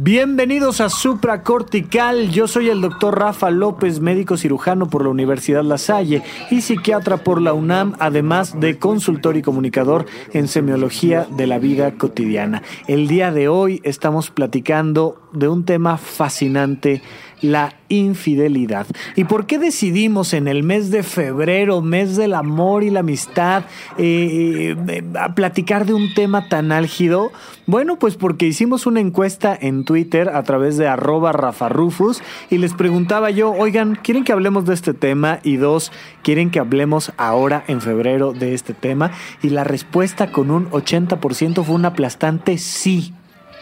[0.00, 5.76] Bienvenidos a Supracortical, yo soy el doctor Rafa López, médico cirujano por la Universidad La
[5.76, 6.22] Salle
[6.52, 11.94] y psiquiatra por la UNAM, además de consultor y comunicador en semiología de la vida
[11.94, 12.62] cotidiana.
[12.86, 17.02] El día de hoy estamos platicando de un tema fascinante
[17.40, 18.86] la infidelidad.
[19.16, 23.64] ¿Y por qué decidimos en el mes de febrero, mes del amor y la amistad,
[23.96, 27.30] eh, eh, a platicar de un tema tan álgido?
[27.66, 32.74] Bueno, pues porque hicimos una encuesta en Twitter a través de arroba rafarufus y les
[32.74, 35.40] preguntaba yo, oigan, ¿quieren que hablemos de este tema?
[35.42, 35.92] Y dos,
[36.22, 39.10] ¿quieren que hablemos ahora en febrero de este tema?
[39.42, 43.14] Y la respuesta con un 80% fue un aplastante sí.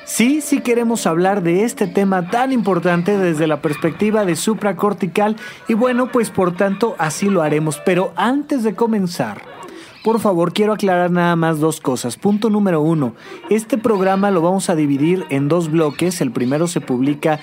[0.06, 5.74] Sí, sí queremos hablar de este tema tan importante desde la perspectiva de supracortical y
[5.74, 7.82] bueno, pues por tanto así lo haremos.
[7.84, 9.42] Pero antes de comenzar,
[10.04, 12.16] por favor, quiero aclarar nada más dos cosas.
[12.16, 13.14] Punto número uno,
[13.50, 16.20] este programa lo vamos a dividir en dos bloques.
[16.20, 17.40] El primero se publica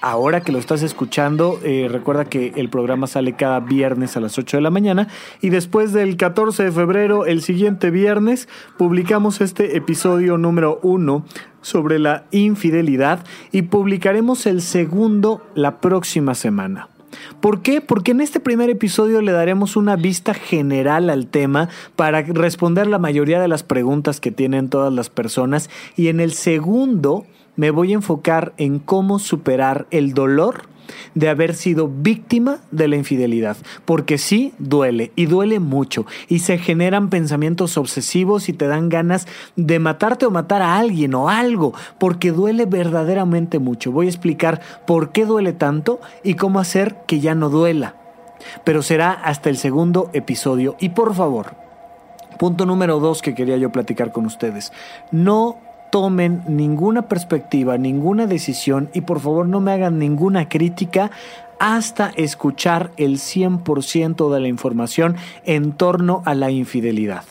[0.00, 4.38] ahora que lo estás escuchando, eh, recuerda que el programa sale cada viernes a las
[4.38, 5.08] 8 de la mañana
[5.40, 11.24] y después del 14 de febrero, el siguiente viernes, publicamos este episodio número 1
[11.60, 16.88] sobre la infidelidad y publicaremos el segundo la próxima semana.
[17.40, 17.80] ¿Por qué?
[17.80, 22.98] Porque en este primer episodio le daremos una vista general al tema para responder la
[22.98, 27.26] mayoría de las preguntas que tienen todas las personas y en el segundo
[27.58, 30.68] me voy a enfocar en cómo superar el dolor
[31.14, 36.56] de haber sido víctima de la infidelidad, porque sí duele y duele mucho y se
[36.56, 41.74] generan pensamientos obsesivos y te dan ganas de matarte o matar a alguien o algo,
[41.98, 43.90] porque duele verdaderamente mucho.
[43.90, 47.96] Voy a explicar por qué duele tanto y cómo hacer que ya no duela.
[48.62, 51.56] Pero será hasta el segundo episodio y por favor,
[52.38, 54.72] punto número dos que quería yo platicar con ustedes,
[55.10, 61.10] no tomen ninguna perspectiva, ninguna decisión y por favor no me hagan ninguna crítica
[61.58, 67.24] hasta escuchar el 100% de la información en torno a la infidelidad.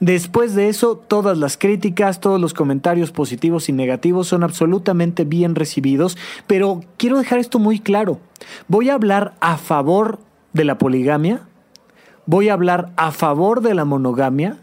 [0.00, 5.54] Después de eso, todas las críticas, todos los comentarios positivos y negativos son absolutamente bien
[5.54, 8.18] recibidos, pero quiero dejar esto muy claro.
[8.68, 10.18] Voy a hablar a favor
[10.52, 11.40] de la poligamia,
[12.26, 14.58] voy a hablar a favor de la monogamia,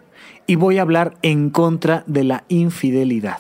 [0.50, 3.38] y voy a hablar en contra de la infidelidad.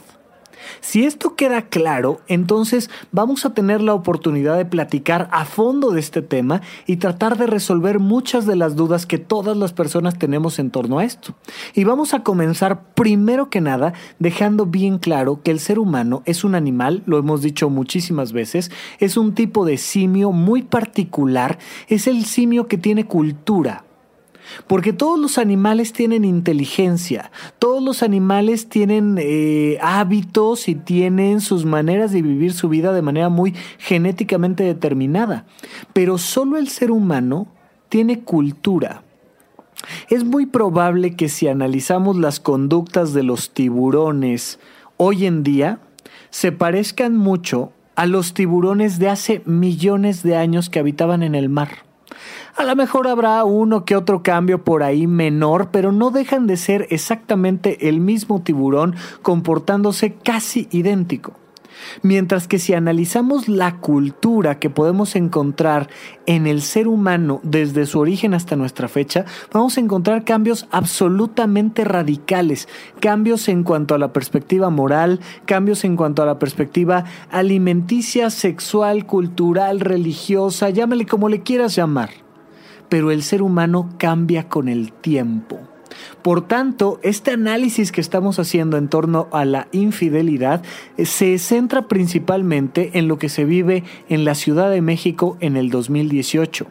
[0.79, 6.01] Si esto queda claro, entonces vamos a tener la oportunidad de platicar a fondo de
[6.01, 10.59] este tema y tratar de resolver muchas de las dudas que todas las personas tenemos
[10.59, 11.33] en torno a esto.
[11.73, 16.43] Y vamos a comenzar primero que nada dejando bien claro que el ser humano es
[16.43, 22.05] un animal, lo hemos dicho muchísimas veces, es un tipo de simio muy particular, es
[22.05, 23.85] el simio que tiene cultura,
[24.67, 31.65] porque todos los animales tienen inteligencia, todos los animales tienen eh, hábitos y tienen sus
[31.65, 35.45] maneras de vivir su vida de manera muy genéticamente determinada.
[35.93, 37.47] Pero solo el ser humano
[37.89, 39.03] tiene cultura.
[40.09, 44.59] Es muy probable que si analizamos las conductas de los tiburones
[44.97, 45.79] hoy en día,
[46.29, 51.49] se parezcan mucho a los tiburones de hace millones de años que habitaban en el
[51.49, 51.88] mar.
[52.59, 56.57] A lo mejor habrá uno que otro cambio por ahí menor, pero no dejan de
[56.57, 61.31] ser exactamente el mismo tiburón comportándose casi idéntico.
[62.01, 65.87] Mientras que si analizamos la cultura que podemos encontrar
[66.25, 71.85] en el ser humano desde su origen hasta nuestra fecha, vamos a encontrar cambios absolutamente
[71.85, 72.67] radicales,
[72.99, 79.05] cambios en cuanto a la perspectiva moral, cambios en cuanto a la perspectiva alimenticia, sexual,
[79.05, 82.09] cultural, religiosa, llámale como le quieras llamar
[82.89, 85.59] pero el ser humano cambia con el tiempo.
[86.21, 90.63] Por tanto, este análisis que estamos haciendo en torno a la infidelidad
[90.97, 95.57] eh, se centra principalmente en lo que se vive en la Ciudad de México en
[95.57, 96.67] el 2018.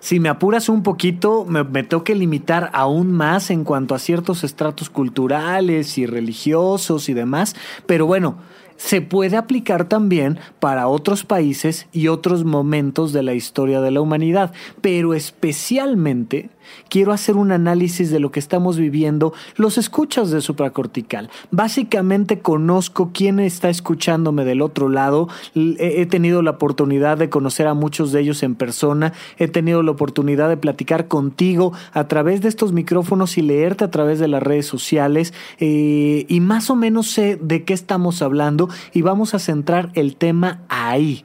[0.00, 4.44] Si me apuras un poquito, me, me que limitar aún más en cuanto a ciertos
[4.44, 7.54] estratos culturales y religiosos y demás,
[7.84, 8.36] pero bueno,
[8.80, 14.00] se puede aplicar también para otros países y otros momentos de la historia de la
[14.00, 16.48] humanidad, pero especialmente
[16.88, 21.30] quiero hacer un análisis de lo que estamos viviendo, los escuchas de supracortical.
[21.50, 27.74] Básicamente conozco quién está escuchándome del otro lado, he tenido la oportunidad de conocer a
[27.74, 32.48] muchos de ellos en persona, he tenido la oportunidad de platicar contigo a través de
[32.48, 35.32] estos micrófonos y leerte a través de las redes sociales.
[35.58, 40.16] Eh, y más o menos sé de qué estamos hablando y vamos a centrar el
[40.16, 41.24] tema ahí,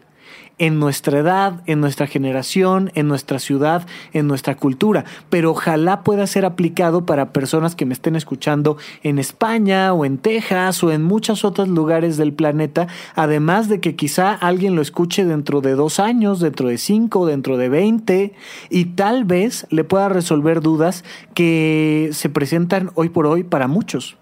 [0.58, 6.28] en nuestra edad, en nuestra generación, en nuestra ciudad, en nuestra cultura, pero ojalá pueda
[6.28, 11.04] ser aplicado para personas que me estén escuchando en España o en Texas o en
[11.04, 16.00] muchos otros lugares del planeta, además de que quizá alguien lo escuche dentro de dos
[16.00, 18.34] años, dentro de cinco, dentro de veinte,
[18.70, 21.04] y tal vez le pueda resolver dudas
[21.34, 24.18] que se presentan hoy por hoy para muchos.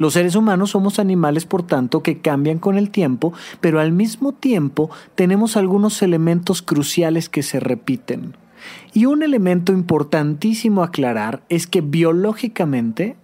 [0.00, 4.32] Los seres humanos somos animales, por tanto, que cambian con el tiempo, pero al mismo
[4.32, 8.34] tiempo tenemos algunos elementos cruciales que se repiten.
[8.94, 13.16] Y un elemento importantísimo aclarar es que biológicamente,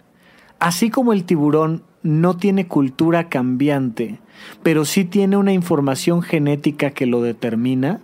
[0.59, 4.19] así como el tiburón no tiene cultura cambiante,
[4.61, 8.01] pero sí tiene una información genética que lo determina,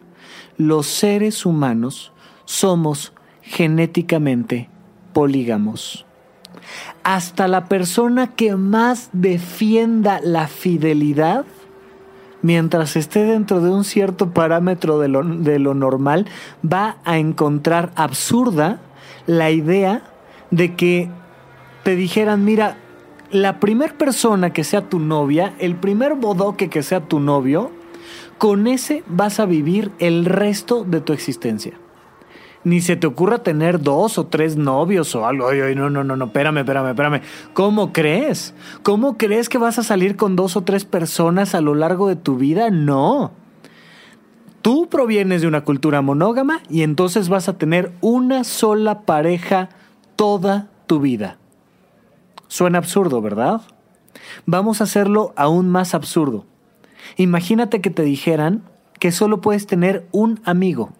[0.58, 2.12] los seres humanos
[2.46, 4.68] somos genéticamente
[5.14, 6.08] polígamos
[7.04, 11.46] hasta la persona que más defienda la fidelidad,
[12.42, 16.28] mientras esté dentro de un cierto parámetro de lo, normal,
[16.64, 18.80] va a encontrar absurda
[19.28, 20.04] la idea
[20.52, 21.10] de que
[21.84, 22.78] te dijeran, mira,
[23.32, 27.72] la primer persona que sea tu novia, el primer bodoque que sea tu novio,
[28.38, 31.74] con ese vas a vivir el resto de tu existencia
[32.64, 35.50] ni se te ocurra tener dos o tres novios o algo.
[35.50, 37.22] Ay, no, no, no, no, espérame, espérame, espérame.
[37.54, 38.54] ¿Cómo crees?
[38.84, 42.16] ¿Cómo crees que vas a salir con dos o tres personas a lo largo de
[42.16, 42.70] tu vida?
[42.70, 43.32] No.
[44.62, 49.70] Tú provienes de una cultura monógama y entonces vas a tener una sola pareja
[50.16, 51.38] toda tu vida.
[52.48, 53.62] Suena absurdo, ¿verdad?
[54.46, 56.46] Vamos a hacerlo aún más absurdo.
[57.18, 58.64] Imagínate que te dijeran
[59.00, 60.94] que solo puedes tener un amigo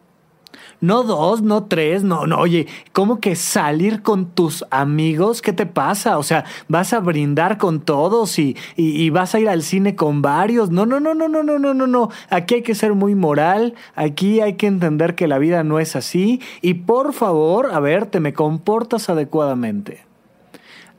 [0.84, 5.42] no dos, no tres, no, no, oye, ¿cómo que salir con tus amigos?
[5.42, 6.18] ¿Qué te pasa?
[6.18, 10.22] O sea, vas a brindar con todos y, y, vas a ir al cine con
[10.22, 10.72] varios.
[10.72, 12.10] No, no, no, no, no, no, no, no, no.
[12.30, 15.96] Aquí hay que ser muy moral, aquí hay que entender que la vida no es
[15.96, 20.04] así y por favor, a ver, te me comportas adecuadamente.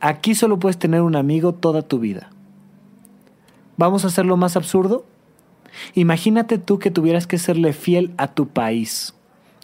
[0.00, 2.30] Aquí solo puedes tener un amigo toda tu vida.
[3.76, 5.04] ¿Vamos a hacerlo más absurdo?
[5.92, 9.14] Imagínate tú que tuvieras que serle fiel a tu país.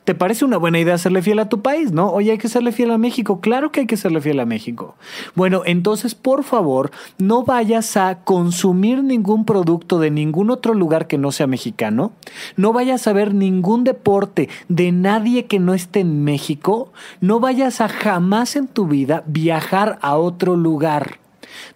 [0.05, 2.11] ¿Te parece una buena idea serle fiel a tu país, no?
[2.11, 3.41] Oye, hay que serle fiel a México.
[3.41, 4.97] Claro que hay que serle fiel a México.
[5.35, 11.19] Bueno, entonces, por favor, no vayas a consumir ningún producto de ningún otro lugar que
[11.19, 12.13] no sea mexicano.
[12.57, 16.93] No vayas a ver ningún deporte de nadie que no esté en México.
[17.21, 21.19] No vayas a jamás en tu vida viajar a otro lugar.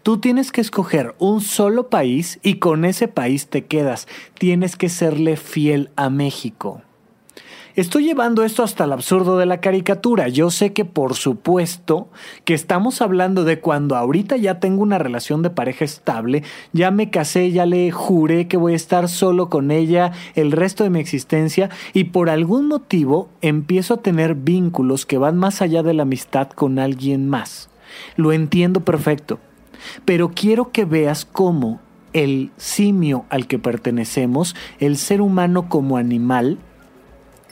[0.02, 4.08] Tú tienes que escoger un solo país y con ese país te quedas.
[4.38, 6.82] Tienes que serle fiel a México.
[7.76, 10.28] Estoy llevando esto hasta el absurdo de la caricatura.
[10.28, 12.08] Yo sé que por supuesto
[12.44, 17.10] que estamos hablando de cuando ahorita ya tengo una relación de pareja estable, ya me
[17.10, 21.00] casé, ya le juré que voy a estar solo con ella el resto de mi
[21.00, 26.04] existencia y por algún motivo empiezo a tener vínculos que van más allá de la
[26.04, 27.70] amistad con alguien más.
[28.14, 29.40] Lo entiendo perfecto,
[30.04, 31.80] pero quiero que veas cómo
[32.12, 36.60] el simio al que pertenecemos, el ser humano como animal,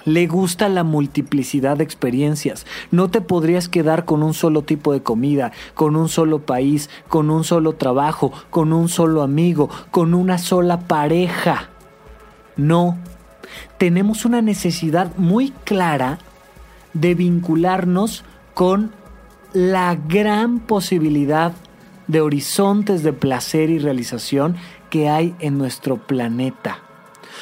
[0.05, 2.67] le gusta la multiplicidad de experiencias.
[2.91, 7.31] No te podrías quedar con un solo tipo de comida, con un solo país, con
[7.31, 11.71] un solo trabajo, con un solo amigo, con una sola pareja.
[12.57, 12.99] No.
[13.79, 16.19] Tenemos una necesidad muy clara
[16.95, 18.93] de vincularnos con
[19.53, 21.53] la gran posibilidad
[22.07, 24.57] de horizontes de placer y realización
[24.91, 26.79] que hay en nuestro planeta.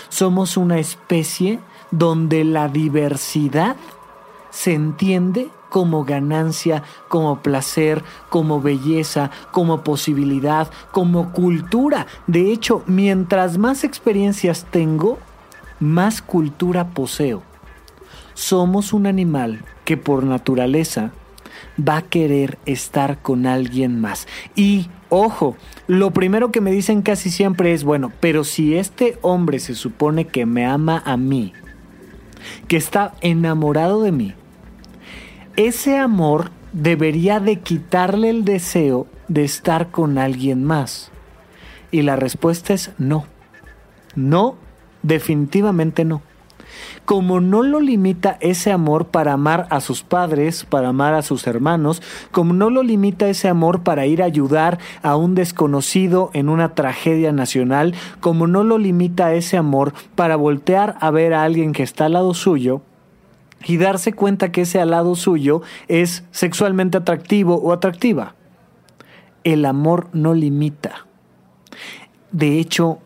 [0.08, 3.76] Somos una especie donde la diversidad
[4.50, 12.06] se entiende como ganancia, como placer, como belleza, como posibilidad, como cultura.
[12.26, 15.18] De hecho, mientras más experiencias tengo,
[15.78, 17.42] más cultura poseo.
[18.34, 21.12] Somos un animal que por naturaleza
[21.78, 24.26] va a querer estar con alguien más.
[24.54, 25.56] Y, ojo,
[25.86, 30.26] lo primero que me dicen casi siempre es, bueno, pero si este hombre se supone
[30.26, 31.52] que me ama a mí,
[32.68, 34.34] que está enamorado de mí,
[35.56, 41.10] ese amor debería de quitarle el deseo de estar con alguien más.
[41.90, 43.26] Y la respuesta es no.
[44.14, 44.56] No,
[45.02, 46.22] definitivamente no.
[47.10, 51.44] Como no lo limita ese amor para amar a sus padres, para amar a sus
[51.48, 56.48] hermanos, como no lo limita ese amor para ir a ayudar a un desconocido en
[56.48, 61.72] una tragedia nacional, como no lo limita ese amor para voltear a ver a alguien
[61.72, 62.80] que está al lado suyo,
[63.64, 68.36] y darse cuenta que ese al lado suyo es sexualmente atractivo o atractiva.
[69.42, 71.08] El amor no limita.
[72.30, 73.00] De hecho,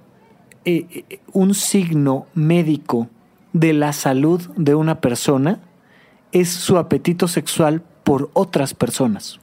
[0.66, 3.08] eh, eh, un signo médico
[3.54, 5.61] de la salud de una persona
[6.32, 9.40] es su apetito sexual por otras personas.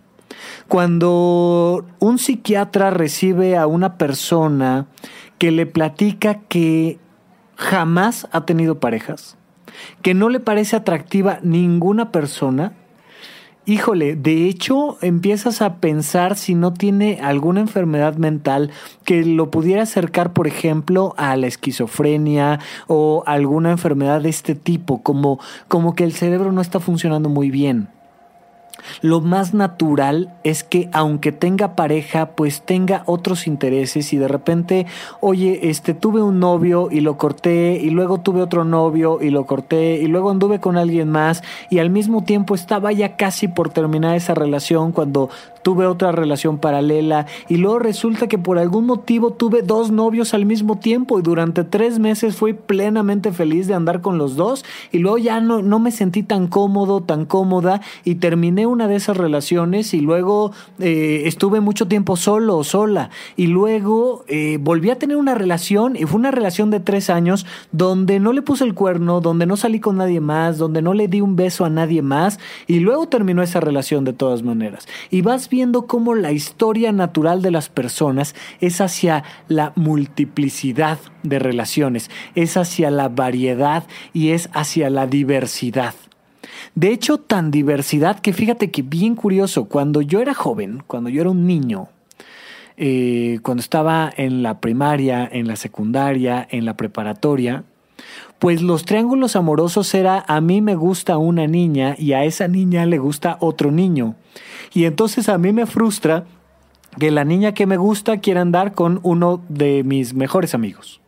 [0.68, 4.88] Cuando un psiquiatra recibe a una persona
[5.40, 7.00] que le platica que
[7.56, 9.38] jamás ha tenido parejas,
[10.02, 12.74] que no le parece atractiva ninguna persona,
[13.72, 18.70] híjole, de hecho empiezas a pensar si no tiene alguna enfermedad mental
[19.06, 25.02] que lo pudiera acercar, por ejemplo, a la esquizofrenia o alguna enfermedad de este tipo,
[25.02, 27.88] como, como que el cerebro no está funcionando muy bien.
[29.02, 34.86] Lo más natural es que aunque tenga pareja, pues tenga otros intereses y de repente,
[35.20, 39.46] oye, este tuve un novio y lo corté y luego tuve otro novio y lo
[39.46, 43.70] corté y luego anduve con alguien más y al mismo tiempo estaba ya casi por
[43.70, 45.30] terminar esa relación cuando
[45.62, 50.46] tuve otra relación paralela y luego resulta que por algún motivo tuve dos novios al
[50.46, 55.00] mismo tiempo y durante tres meses fui plenamente feliz de andar con los dos y
[55.00, 59.18] luego ya no, no me sentí tan cómodo, tan cómoda y terminé una de esas
[59.18, 64.98] relaciones y luego eh, estuve mucho tiempo solo o sola y luego eh, volví a
[64.98, 68.74] tener una relación y fue una relación de tres años donde no le puse el
[68.74, 72.02] cuerno, donde no salí con nadie más, donde no le di un beso a nadie
[72.02, 74.88] más y luego terminó esa relación de todas maneras.
[75.10, 81.38] Y vas viendo cómo la historia natural de las personas es hacia la multiplicidad de
[81.38, 85.94] relaciones, es hacia la variedad y es hacia la diversidad.
[86.74, 91.22] De hecho, tan diversidad que fíjate que bien curioso, cuando yo era joven, cuando yo
[91.22, 91.90] era un niño,
[92.78, 97.66] eh, cuando estaba en la primaria, en la secundaria, en la preparatoria,
[98.42, 102.88] pues los triángulos amorosos era a mí me gusta una niña y a esa niña
[102.88, 104.16] le gusta otro niño.
[104.74, 106.26] Y entonces a mí me frustra
[106.98, 111.02] que la niña que me gusta quiera andar con uno de mis mejores amigos.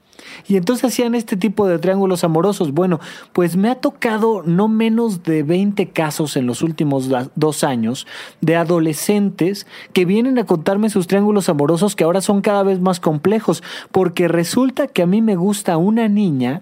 [0.47, 2.71] Y entonces hacían este tipo de triángulos amorosos.
[2.71, 2.99] Bueno,
[3.31, 8.05] pues me ha tocado no menos de 20 casos en los últimos dos años
[8.41, 12.99] de adolescentes que vienen a contarme sus triángulos amorosos que ahora son cada vez más
[12.99, 16.61] complejos, porque resulta que a mí me gusta una niña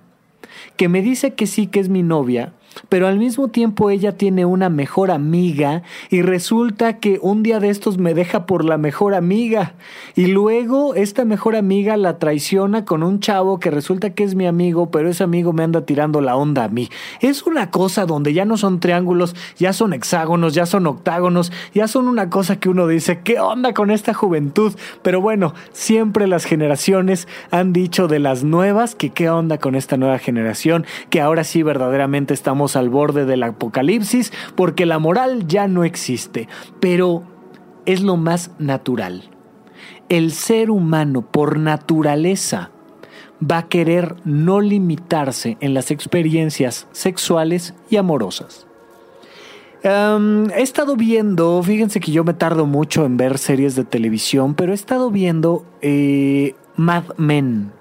[0.77, 2.53] que me dice que sí, que es mi novia,
[2.89, 7.69] pero al mismo tiempo ella tiene una mejor amiga y resulta que un día de
[7.69, 9.73] estos me deja por la mejor amiga
[10.15, 14.47] y luego esta mejor amiga la traiciona con un chavo que resulta que es mi
[14.47, 16.89] amigo, pero ese amigo me anda tirando la onda a mí.
[17.19, 21.87] Es una cosa donde ya no son triángulos, ya son hexágonos, ya son octágonos, ya
[21.87, 24.73] son una cosa que uno dice, ¿qué onda con esta juventud?
[25.01, 29.97] Pero bueno, siempre las generaciones han dicho de las nuevas que qué onda con esta
[29.97, 35.67] nueva generación, que ahora sí verdaderamente estamos al borde del apocalipsis porque la moral ya
[35.67, 36.47] no existe,
[36.79, 37.23] pero
[37.85, 39.23] es lo más natural.
[40.09, 42.71] El ser humano por naturaleza
[43.41, 48.67] va a querer no limitarse en las experiencias sexuales y amorosas.
[49.83, 54.73] he estado viendo, fíjense que yo me tardo mucho en ver series de televisión, pero
[54.73, 57.71] he estado viendo eh, Mad Men.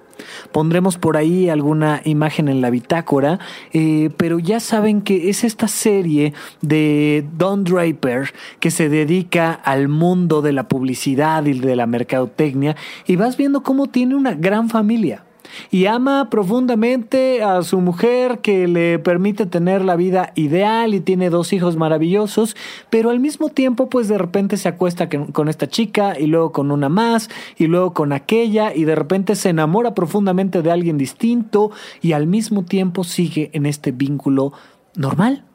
[0.51, 3.39] Pondremos por ahí alguna imagen en la bitácora,
[3.73, 9.87] eh, pero ya saben que es esta serie de Don Draper que se dedica al
[9.87, 12.75] mundo de la publicidad y de la mercadotecnia
[13.07, 15.23] y vas viendo cómo tiene una gran familia
[15.69, 21.29] y ama profundamente a su mujer que le permite tener la vida ideal y tiene
[21.29, 22.55] dos hijos maravillosos,
[22.89, 26.71] pero al mismo tiempo pues de repente se acuesta con esta chica y luego con
[26.71, 31.71] una más y luego con aquella y de repente se enamora profundamente de alguien distinto
[32.01, 34.53] y al mismo tiempo sigue en este vínculo
[34.95, 35.45] normal.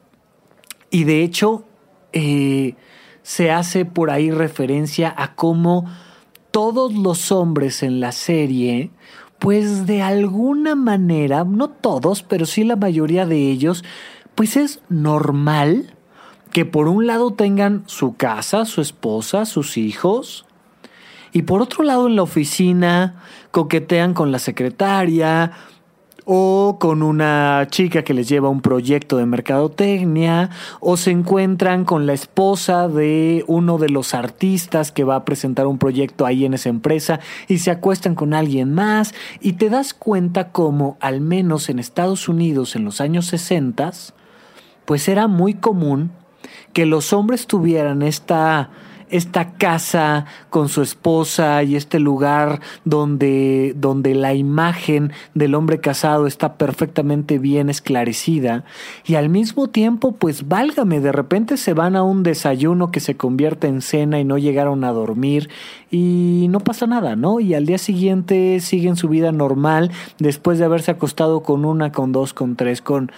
[0.91, 1.65] Y de hecho
[2.13, 2.75] eh,
[3.23, 5.85] se hace por ahí referencia a cómo
[6.51, 8.91] todos los hombres en la serie
[9.47, 13.85] pues de alguna manera, no todos, pero sí la mayoría de ellos,
[14.35, 15.95] pues es normal
[16.51, 20.47] que por un lado tengan su casa, su esposa, sus hijos,
[21.31, 23.23] y por otro lado en la oficina
[23.53, 25.53] coquetean con la secretaria,
[26.29, 32.05] o con una chica que les lleva un proyecto de mercadotecnia, o se encuentran con
[32.05, 36.55] la esposa de uno de los artistas que va a presentar un proyecto ahí en
[36.55, 39.15] esa empresa y se acuestan con alguien más.
[39.41, 43.93] Y te das cuenta como al menos en Estados Unidos en los años 60,
[44.85, 46.11] pues era muy común
[46.73, 48.71] que los hombres tuvieran esta
[49.11, 56.27] esta casa con su esposa y este lugar donde, donde la imagen del hombre casado
[56.27, 58.65] está perfectamente bien esclarecida
[59.05, 63.17] y al mismo tiempo pues válgame, de repente se van a un desayuno que se
[63.17, 65.49] convierte en cena y no llegaron a dormir
[65.91, 67.41] y no pasa nada, ¿no?
[67.41, 72.13] Y al día siguiente siguen su vida normal después de haberse acostado con una, con
[72.13, 73.13] dos, con tres, con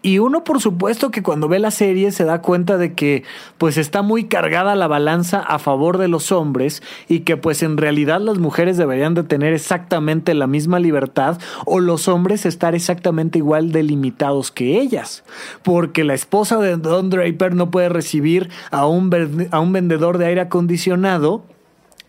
[0.00, 3.24] y uno, por supuesto, que cuando ve la serie se da cuenta de que
[3.58, 7.76] pues está muy cargada la balanza a favor de los hombres y que pues en
[7.76, 13.38] realidad las mujeres deberían de tener exactamente la misma libertad o los hombres estar exactamente
[13.38, 15.24] igual delimitados que ellas.
[15.64, 20.26] Porque la esposa de Don Draper no puede recibir a un, a un vendedor de
[20.26, 21.42] aire acondicionado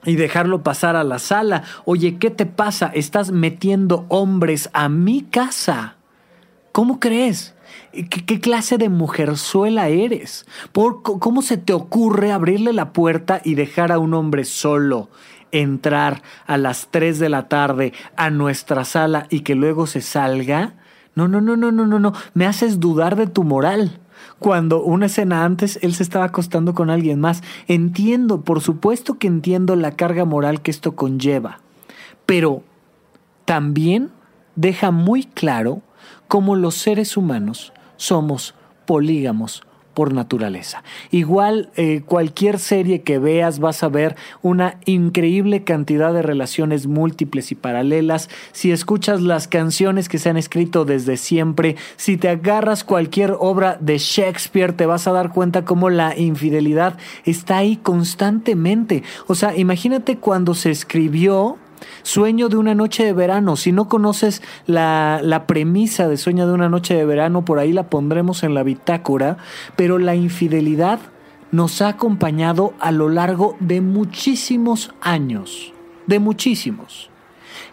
[0.05, 1.63] y dejarlo pasar a la sala.
[1.86, 2.91] Oye, ¿qué te pasa?
[2.93, 5.96] Estás metiendo hombres a mi casa.
[6.72, 7.55] ¿Cómo crees?
[7.91, 10.46] ¿Qué, clase de mujerzuela eres?
[10.72, 15.10] ¿Por, ¿Cómo se te ocurre abrirle la puerta y dejar a un hombre solo
[15.51, 20.75] entrar a las 3 de la tarde a nuestra sala y que luego se salga?
[21.15, 22.13] No, no, no, no, no, no, no.
[22.34, 24.00] Me haces dudar de tu moral.
[24.38, 27.41] Cuando una escena antes él se estaba acostando con alguien más.
[27.67, 31.60] Entiendo, por supuesto que entiendo la carga moral que esto conlleva.
[32.25, 32.63] Pero
[33.46, 34.12] también
[34.55, 35.81] deja muy claro
[36.27, 39.63] cómo los seres humanos somos polígamos
[39.93, 40.81] por naturaleza.
[41.11, 47.51] Igual eh, cualquier serie que veas vas a ver una increíble cantidad de relaciones múltiples
[47.51, 48.29] y paralelas.
[48.53, 53.77] Si escuchas las canciones que se han escrito desde siempre, si te agarras cualquier obra
[53.81, 59.03] de Shakespeare, te vas a dar cuenta cómo la infidelidad está ahí constantemente.
[59.27, 61.57] O sea, imagínate cuando se escribió
[62.03, 63.55] Sueño de una noche de verano.
[63.55, 67.74] Si no conoces la, la, premisa de Sueño de una noche de verano, por ahí
[67.74, 69.38] la pondremos en la bitácora,
[69.75, 71.00] pero la infidelidad
[71.51, 75.74] nos ha acompañado a lo largo de muchísimos años,
[76.07, 77.09] de muchísimos.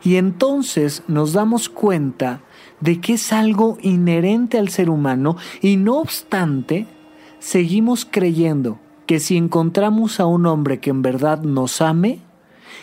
[0.02, 2.40] Y entonces nos damos cuenta
[2.80, 6.86] de que es algo inherente al ser humano y no obstante,
[7.38, 12.20] seguimos creyendo que si encontramos a un hombre que en verdad nos ame,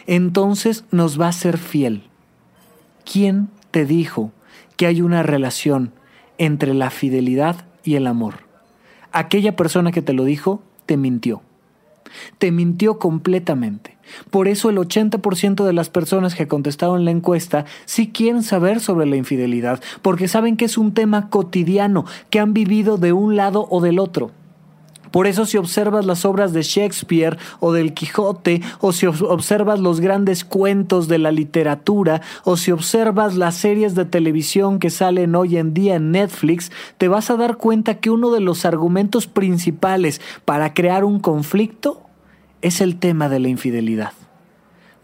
[0.07, 2.03] entonces nos va a ser fiel.
[3.11, 4.31] ¿Quién te dijo
[4.77, 5.91] que hay una relación
[6.37, 8.35] entre la fidelidad y el amor?
[9.11, 11.41] Aquella persona que te lo dijo te mintió.
[12.37, 13.97] Te mintió completamente.
[14.29, 19.05] Por eso el 80% de las personas que contestaron la encuesta sí quieren saber sobre
[19.05, 23.67] la infidelidad, porque saben que es un tema cotidiano, que han vivido de un lado
[23.69, 24.31] o del otro.
[25.13, 29.99] Por eso si observas las obras de Shakespeare o del Quijote, o si observas los
[29.99, 35.57] grandes cuentos de la literatura, o si observas las series de televisión que salen hoy
[35.57, 40.19] en día en Netflix, te vas a dar cuenta que uno de los argumentos principales
[40.45, 42.01] para crear un conflicto
[42.63, 44.13] es el tema de la infidelidad.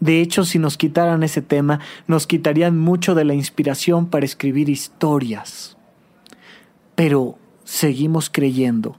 [0.00, 4.70] De hecho, si nos quitaran ese tema, nos quitarían mucho de la inspiración para escribir
[4.70, 5.76] historias.
[6.96, 8.96] Pero seguimos creyendo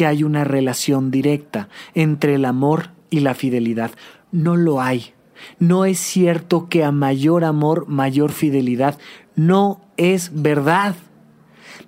[0.00, 3.90] que hay una relación directa entre el amor y la fidelidad.
[4.32, 5.12] No lo hay.
[5.58, 8.96] No es cierto que a mayor amor, mayor fidelidad.
[9.36, 10.94] No es verdad.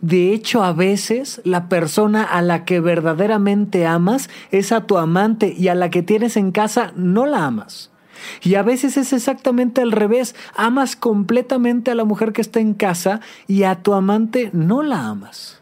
[0.03, 5.55] De hecho, a veces la persona a la que verdaderamente amas es a tu amante
[5.57, 7.93] y a la que tienes en casa no la amas.
[8.43, 10.35] Y a veces es exactamente al revés.
[10.55, 15.07] Amas completamente a la mujer que está en casa y a tu amante no la
[15.07, 15.62] amas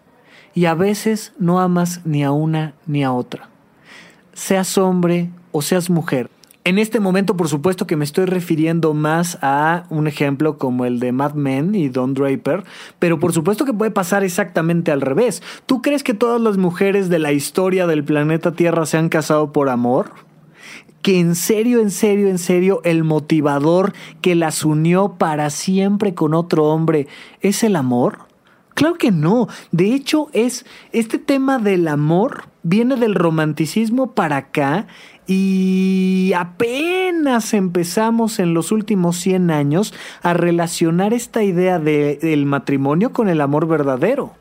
[0.54, 3.48] y a veces no amas ni a una ni a otra.
[4.32, 6.30] Seas hombre o seas mujer.
[6.62, 11.00] En este momento, por supuesto que me estoy refiriendo más a un ejemplo como el
[11.00, 12.64] de Mad Men y Don Draper,
[12.98, 15.42] pero por supuesto que puede pasar exactamente al revés.
[15.64, 19.52] ¿Tú crees que todas las mujeres de la historia del planeta Tierra se han casado
[19.52, 20.10] por amor?
[21.02, 26.34] que en serio, en serio, en serio, el motivador que las unió para siempre con
[26.34, 27.06] otro hombre
[27.40, 28.29] es el amor?
[28.80, 29.46] Claro que no.
[29.72, 34.86] De hecho, es este tema del amor viene del romanticismo para acá
[35.26, 43.28] y apenas empezamos en los últimos 100 años a relacionar esta idea del matrimonio con
[43.28, 44.32] el amor verdadero.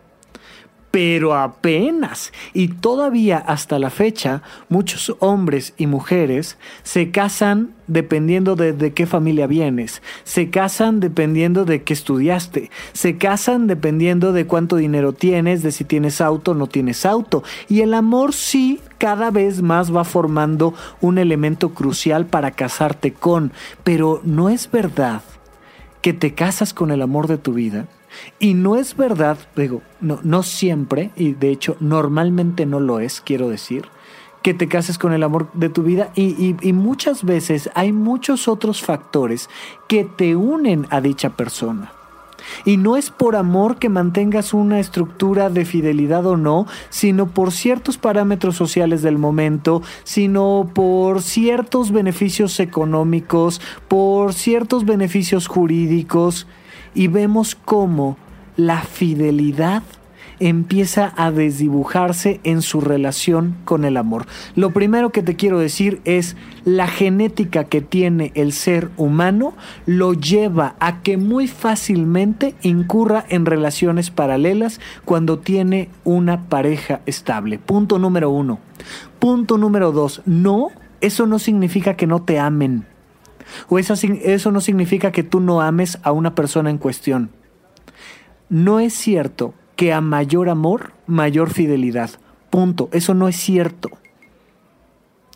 [0.92, 2.32] Pero apenas.
[2.54, 9.08] Y todavía hasta la fecha, muchos hombres y mujeres se casan dependiendo de, de, qué
[9.08, 15.64] familia vienes, se casan dependiendo de qué estudiaste, se casan dependiendo de cuánto dinero tienes,
[15.64, 17.44] de si tienes auto o no tienes auto.
[17.68, 23.52] Y el amor sí cada vez más va formando un elemento crucial para casarte con,
[23.84, 25.22] pero no es verdad
[26.02, 27.88] que te casas con el amor de tu vida
[28.40, 33.22] y no es verdad, digo, no, no siempre, y de hecho normalmente no lo es,
[33.22, 33.86] quiero decir,
[34.42, 38.48] que te cases con el amor de tu vida y, y, muchas veces hay muchos
[38.48, 39.50] otros factores
[39.88, 41.92] que te unen a dicha persona.
[42.64, 47.52] Y no es por amor que mantengas una estructura de fidelidad o no, sino por
[47.52, 56.48] ciertos parámetros sociales del momento, sino por ciertos beneficios económicos, por ciertos beneficios jurídicos
[56.94, 58.18] y vemos cómo
[58.56, 59.84] la fidelidad
[60.40, 64.26] empieza a desdibujarse en su relación con el amor.
[64.56, 69.54] Lo primero que te quiero decir es la genética que tiene el ser humano
[69.86, 77.60] lo lleva a que muy fácilmente incurra en relaciones paralelas cuando tiene una pareja estable.
[77.60, 78.60] Punto número uno.
[79.20, 80.22] Punto número dos.
[80.26, 80.70] No,
[81.02, 82.86] eso no significa que no te amen.
[83.68, 87.32] O eso, no significa que tú no ames a una persona en cuestión.
[88.50, 92.12] No es cierto que a mayor amor, mayor fidelidad.
[92.50, 92.90] Punto.
[92.92, 93.90] Eso no es cierto.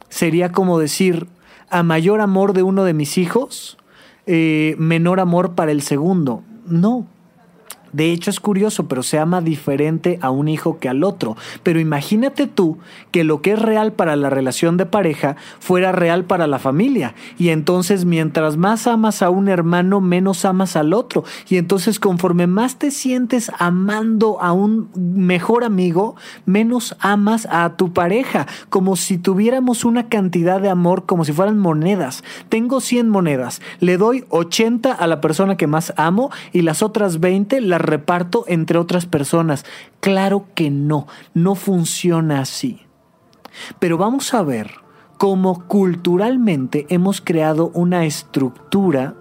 [0.10, 1.28] Sería como decir,
[1.70, 3.78] a mayor amor de uno de mis hijos,
[4.26, 6.44] eh, menor amor para el segundo.
[6.66, 7.08] No,
[7.94, 11.38] de hecho es curioso, pero se ama diferente a un hijo que al otro.
[11.62, 12.80] Pero imagínate tú
[13.12, 17.14] que lo que es real para la relación de pareja fuera real para la familia.
[17.38, 21.24] Y entonces mientras más amas a un hermano, menos amas al otro.
[21.48, 27.94] Y entonces conforme más te sientes amando a un mejor amigo, menos amas a tu
[27.94, 28.48] pareja.
[28.70, 32.24] Como si tuviéramos una cantidad de amor como si fueran monedas.
[32.50, 37.20] Tengo 100 monedas, le doy 80 a la persona que más amo y las otras
[37.20, 39.66] 20 las reparto entre otras personas.
[40.00, 42.82] Claro que no, no funciona así.
[43.80, 44.72] Pero vamos a ver
[45.18, 49.16] cómo culturalmente hemos creado una estructura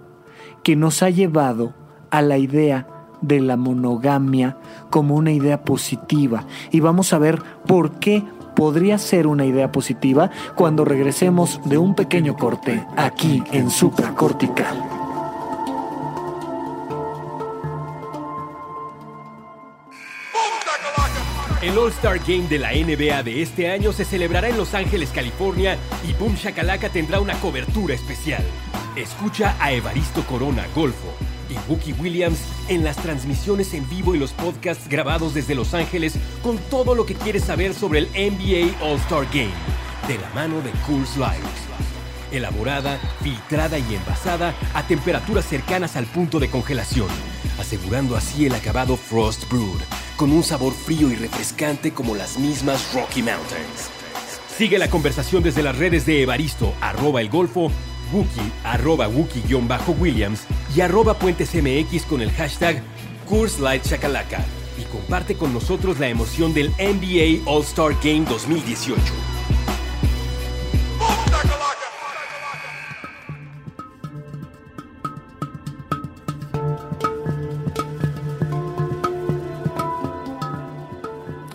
[0.63, 1.73] que nos ha llevado
[2.09, 2.87] a la idea
[3.21, 4.57] de la monogamia
[4.89, 6.45] como una idea positiva.
[6.71, 8.23] Y vamos a ver por qué
[8.55, 14.92] podría ser una idea positiva cuando regresemos de un pequeño corte aquí en supracortical.
[21.63, 25.77] El All-Star Game de la NBA de este año se celebrará en Los Ángeles, California
[26.05, 28.43] y Boom Shakalaka tendrá una cobertura especial.
[28.97, 31.07] Escucha a Evaristo Corona Golfo
[31.49, 36.15] y Wookie Williams en las transmisiones en vivo y los podcasts grabados desde Los Ángeles
[36.41, 39.53] con todo lo que quieres saber sobre el NBA All-Star Game,
[40.09, 41.41] de la mano de Coors Light.
[42.33, 47.07] Elaborada, filtrada y envasada a temperaturas cercanas al punto de congelación,
[47.59, 49.81] asegurando así el acabado Frost Brood
[50.17, 53.89] con un sabor frío y refrescante como las mismas Rocky Mountains.
[54.57, 57.71] Sigue la conversación desde las redes de Evaristo, arroba el Golfo,
[58.11, 60.41] Wookie, arroba Wookie-Williams
[60.75, 62.83] y arroba Puentes MX con el hashtag
[63.27, 64.45] Coors Light Chakalaka
[64.77, 69.32] y comparte con nosotros la emoción del NBA All-Star Game 2018.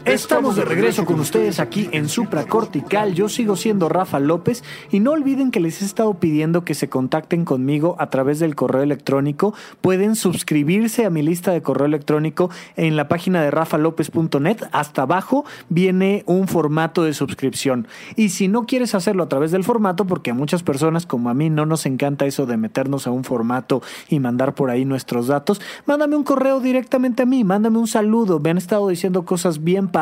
[0.08, 3.12] Estamos de regreso con ustedes aquí en Supra Cortical.
[3.12, 6.88] Yo sigo siendo Rafa López y no olviden que les he estado pidiendo que se
[6.88, 9.52] contacten conmigo a través del correo electrónico.
[9.82, 14.62] Pueden suscribirse a mi lista de correo electrónico en la página de rafalopez.net.
[14.72, 17.86] Hasta abajo viene un formato de suscripción.
[18.16, 21.34] Y si no quieres hacerlo a través del formato, porque a muchas personas como a
[21.34, 25.26] mí no nos encanta eso de meternos a un formato y mandar por ahí nuestros
[25.26, 28.40] datos, mándame un correo directamente a mí, mándame un saludo.
[28.40, 29.98] Me han estado diciendo cosas bien padres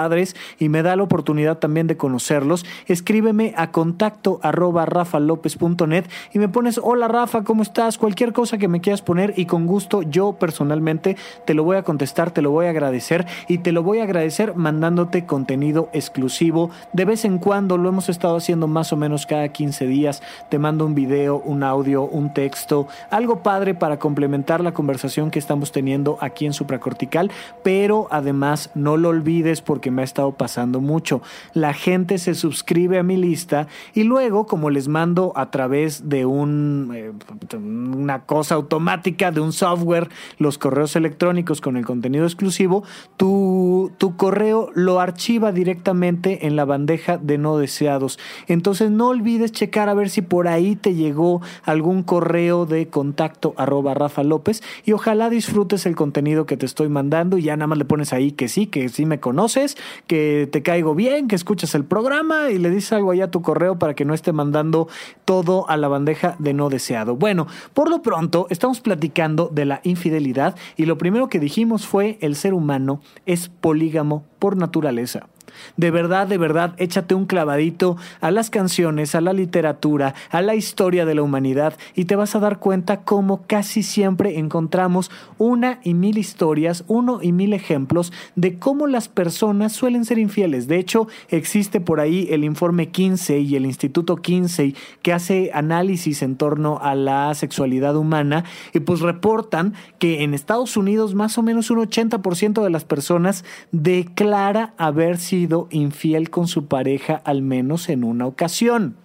[0.58, 6.48] y me da la oportunidad también de conocerlos, escríbeme a contacto arroba rafalopez.net y me
[6.48, 7.98] pones, hola Rafa, ¿cómo estás?
[7.98, 11.82] Cualquier cosa que me quieras poner y con gusto yo personalmente te lo voy a
[11.82, 16.70] contestar, te lo voy a agradecer y te lo voy a agradecer mandándote contenido exclusivo.
[16.92, 20.22] De vez en cuando lo hemos estado haciendo más o menos cada 15 días.
[20.48, 25.38] Te mando un video, un audio, un texto, algo padre para complementar la conversación que
[25.38, 27.30] estamos teniendo aquí en Supracortical,
[27.62, 31.22] pero además no lo olvides porque me ha estado pasando mucho.
[31.54, 36.26] La gente se suscribe a mi lista y luego, como les mando a través de
[36.26, 37.12] un, eh,
[37.56, 42.84] una cosa automática, de un software, los correos electrónicos con el contenido exclusivo,
[43.16, 48.18] tu, tu correo lo archiva directamente en la bandeja de no deseados.
[48.46, 53.54] Entonces no olvides checar a ver si por ahí te llegó algún correo de contacto
[53.56, 57.68] arroba Rafa López y ojalá disfrutes el contenido que te estoy mandando y ya nada
[57.68, 59.75] más le pones ahí que sí, que sí me conoces,
[60.06, 63.42] que te caigo bien, que escuchas el programa y le dices algo ahí a tu
[63.42, 64.88] correo para que no esté mandando
[65.24, 67.16] todo a la bandeja de no deseado.
[67.16, 72.18] Bueno, por lo pronto estamos platicando de la infidelidad y lo primero que dijimos fue
[72.20, 75.28] el ser humano es polígamo por naturaleza.
[75.76, 80.54] De verdad, de verdad, échate un clavadito a las canciones, a la literatura, a la
[80.54, 85.80] historia de la humanidad y te vas a dar cuenta cómo casi siempre encontramos una
[85.82, 90.68] y mil historias, uno y mil ejemplos de cómo las personas suelen ser infieles.
[90.68, 96.22] De hecho, existe por ahí el informe Kinsey y el Instituto Kinsey que hace análisis
[96.22, 101.42] en torno a la sexualidad humana y pues reportan que en Estados Unidos más o
[101.42, 107.88] menos un 80% de las personas declara haber sido infiel con su pareja al menos
[107.88, 108.96] en una ocasión.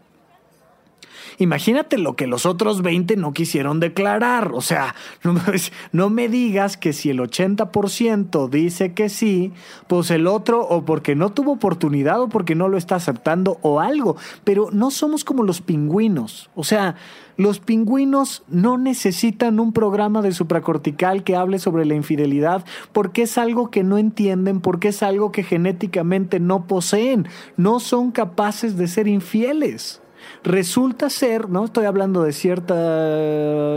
[1.37, 4.51] Imagínate lo que los otros 20 no quisieron declarar.
[4.53, 4.95] O sea,
[5.91, 9.53] no, me digas que si el 80% dice que sí,
[9.87, 13.79] pues el otro o porque no tuvo oportunidad o porque no lo está aceptando o
[13.79, 14.15] algo.
[14.43, 16.49] Pero no somos como los pingüinos.
[16.55, 16.95] O sea,
[17.37, 23.37] los pingüinos no necesitan un programa de supracortical que hable sobre la infidelidad porque es
[23.37, 27.27] algo que no entienden, porque es algo que genéticamente no poseen.
[27.57, 30.00] No son capaces de ser infieles.
[30.43, 32.73] Resulta ser, no estoy hablando de cierto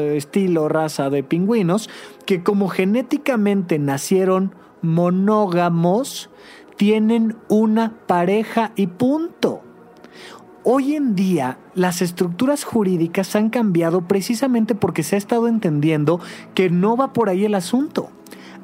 [0.00, 1.90] estilo, raza de pingüinos,
[2.24, 6.30] que como genéticamente nacieron monógamos,
[6.76, 9.60] tienen una pareja y punto.
[10.62, 16.18] Hoy en día las estructuras jurídicas han cambiado precisamente porque se ha estado entendiendo
[16.54, 18.08] que no va por ahí el asunto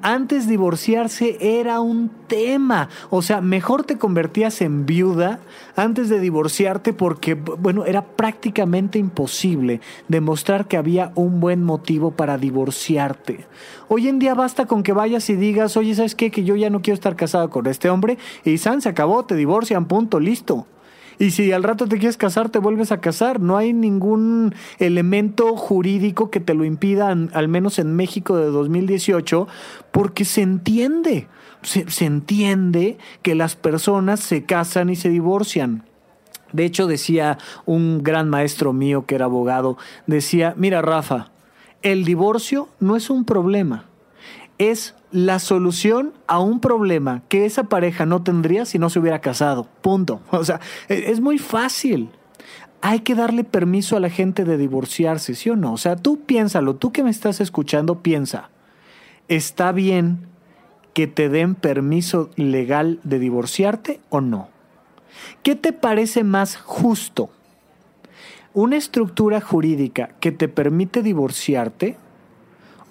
[0.02, 2.88] antes divorciarse era un tema.
[3.10, 5.40] O sea, mejor te convertías en viuda
[5.76, 12.38] antes de divorciarte porque, bueno, era prácticamente imposible demostrar que había un buen motivo para
[12.38, 13.46] divorciarte.
[13.88, 16.30] Hoy en día basta con que vayas y digas, oye, ¿sabes qué?
[16.30, 19.34] Que yo ya no quiero estar casado con este hombre y San se acabó, te
[19.34, 20.66] divorcian, punto, listo.
[21.20, 23.40] Y si al rato te quieres casar, te vuelves a casar.
[23.40, 29.46] No hay ningún elemento jurídico que te lo impida, al menos en México de 2018,
[29.92, 31.28] porque se entiende.
[31.60, 35.84] Se, se entiende que las personas se casan y se divorcian.
[36.52, 41.32] De hecho, decía un gran maestro mío que era abogado, decía, mira Rafa,
[41.82, 43.89] el divorcio no es un problema,
[44.60, 49.20] es la solución a un problema que esa pareja no tendría si no se hubiera
[49.20, 49.66] casado.
[49.80, 50.20] Punto.
[50.30, 52.10] O sea, e, es muy fácil.
[52.82, 55.72] Hay que darle permiso a la gente de divorciarse, ¿sí o no?
[55.72, 58.50] O sea, tú piénsalo, tú que me estás escuchando, piensa.
[59.28, 60.26] ¿Está bien
[60.92, 64.48] que te den permiso legal de divorciarte o no?
[65.42, 67.30] ¿Qué te parece más justo?
[68.52, 71.96] ¿Una estructura jurídica que te permite divorciarte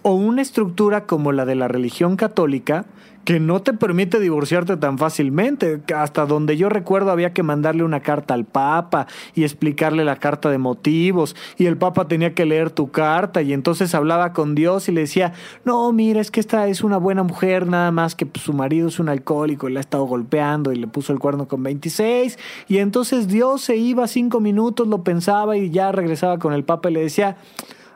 [0.01, 2.85] o una estructura como la de la religión católica
[3.29, 5.79] que no te permite divorciarte tan fácilmente.
[5.95, 10.49] Hasta donde yo recuerdo había que mandarle una carta al Papa y explicarle la carta
[10.49, 14.89] de motivos y el Papa tenía que leer tu carta y entonces hablaba con Dios
[14.89, 15.33] y le decía,
[15.63, 18.99] no, mira, es que esta es una buena mujer, nada más que su marido es
[18.99, 22.77] un alcohólico y la ha estado golpeando y le puso el cuerno con 26 y
[22.77, 26.93] entonces Dios se iba cinco minutos, lo pensaba y ya regresaba con el Papa y
[26.93, 27.37] le decía,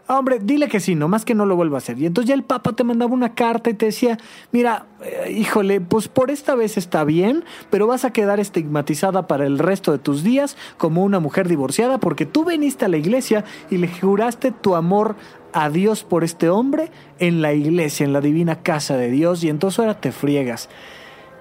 [0.07, 1.97] hombre, dile que sí, nomás que no lo vuelva a hacer.
[1.99, 4.17] Y entonces ya el Papa te mandaba una carta y te decía,
[4.51, 9.45] mira, eh, híjole, pues por esta vez está bien, pero vas a quedar estigmatizada para
[9.45, 13.45] el resto de tus días como una mujer divorciada porque tú viniste a la iglesia
[13.69, 15.15] y le juraste tu amor
[15.53, 19.49] a Dios por este hombre en la iglesia, en la divina casa de Dios, y
[19.49, 20.69] entonces ahora te friegas.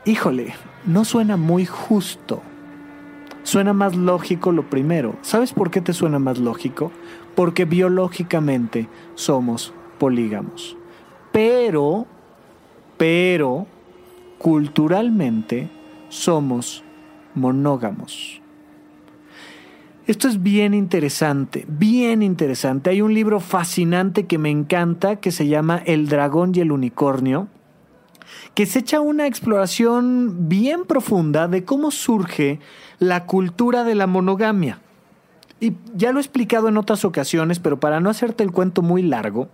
[0.05, 2.43] Híjole, no suena muy justo.
[3.45, 5.17] Suena más lógico lo primero.
[5.23, 6.93] ¿Sabes por qué te suena más lógico?
[7.35, 10.77] Porque biológicamente somos polígamos.
[11.33, 12.07] Pero,
[12.97, 13.67] pero,
[14.39, 15.69] culturalmente
[16.09, 16.85] somos
[17.35, 18.43] monógamos.
[20.07, 22.91] Esto es bien interesante, bien interesante.
[22.91, 27.47] Hay un libro fascinante que me encanta que se llama El dragón y el unicornio,
[28.55, 32.59] que se echa una exploración bien profunda de cómo surge
[32.99, 34.81] la cultura de la monogamia.
[35.63, 39.01] Y ya lo he explicado en otras ocasiones, pero para no hacerte el cuento muy
[39.01, 39.49] largo,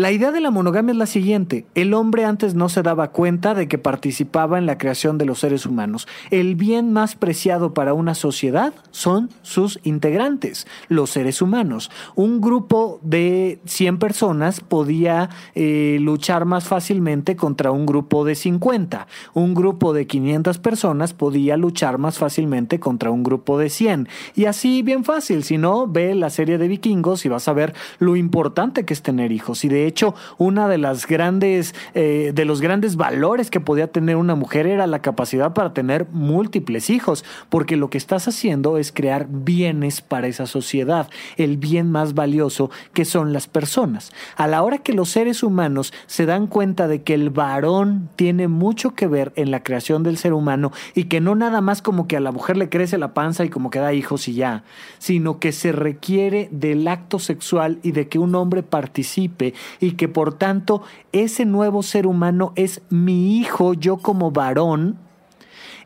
[0.00, 1.66] La idea de la monogamia es la siguiente.
[1.74, 5.40] El hombre antes no se daba cuenta de que participaba en la creación de los
[5.40, 6.08] seres humanos.
[6.30, 11.90] El bien más preciado para una sociedad son sus integrantes, los seres humanos.
[12.14, 19.06] Un grupo de 100 personas podía eh, luchar más fácilmente contra un grupo de 50.
[19.34, 24.08] Un grupo de 500 personas podía luchar más fácilmente contra un grupo de 100.
[24.34, 25.44] Y así bien fácil.
[25.44, 29.02] Si no, ve la serie de vikingos y vas a ver lo importante que es
[29.02, 29.62] tener hijos.
[29.62, 34.16] Y de hecho, una de las grandes, eh, de los grandes valores que podía tener
[34.16, 38.92] una mujer era la capacidad para tener múltiples hijos, porque lo que estás haciendo es
[38.92, 44.12] crear bienes para esa sociedad, el bien más valioso que son las personas.
[44.36, 48.48] A la hora que los seres humanos se dan cuenta de que el varón tiene
[48.48, 52.06] mucho que ver en la creación del ser humano y que no nada más como
[52.06, 54.64] que a la mujer le crece la panza y como que da hijos y ya,
[54.98, 60.08] sino que se requiere del acto sexual y de que un hombre participe y que
[60.08, 64.98] por tanto ese nuevo ser humano es mi hijo, yo como varón,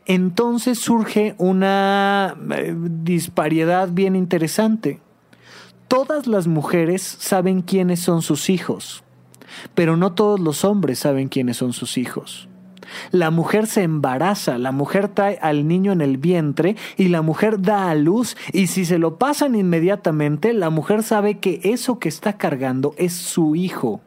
[0.05, 5.01] entonces surge una eh, disparidad bien interesante.
[5.87, 9.03] Todas las mujeres saben quiénes son sus hijos,
[9.73, 12.47] pero no todos los hombres saben quiénes son sus hijos.
[13.11, 17.61] La mujer se embaraza, la mujer trae al niño en el vientre y la mujer
[17.61, 22.09] da a luz y si se lo pasan inmediatamente, la mujer sabe que eso que
[22.09, 24.01] está cargando es su hijo.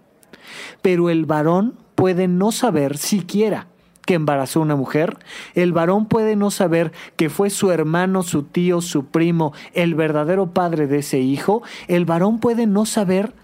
[0.83, 3.67] Pero el varón puede no saber siquiera
[4.07, 5.19] que embarazó una mujer,
[5.55, 10.55] el varón puede no saber que fue su hermano, su tío, su primo, el verdadero
[10.55, 13.35] padre de ese hijo, el varón puede no saber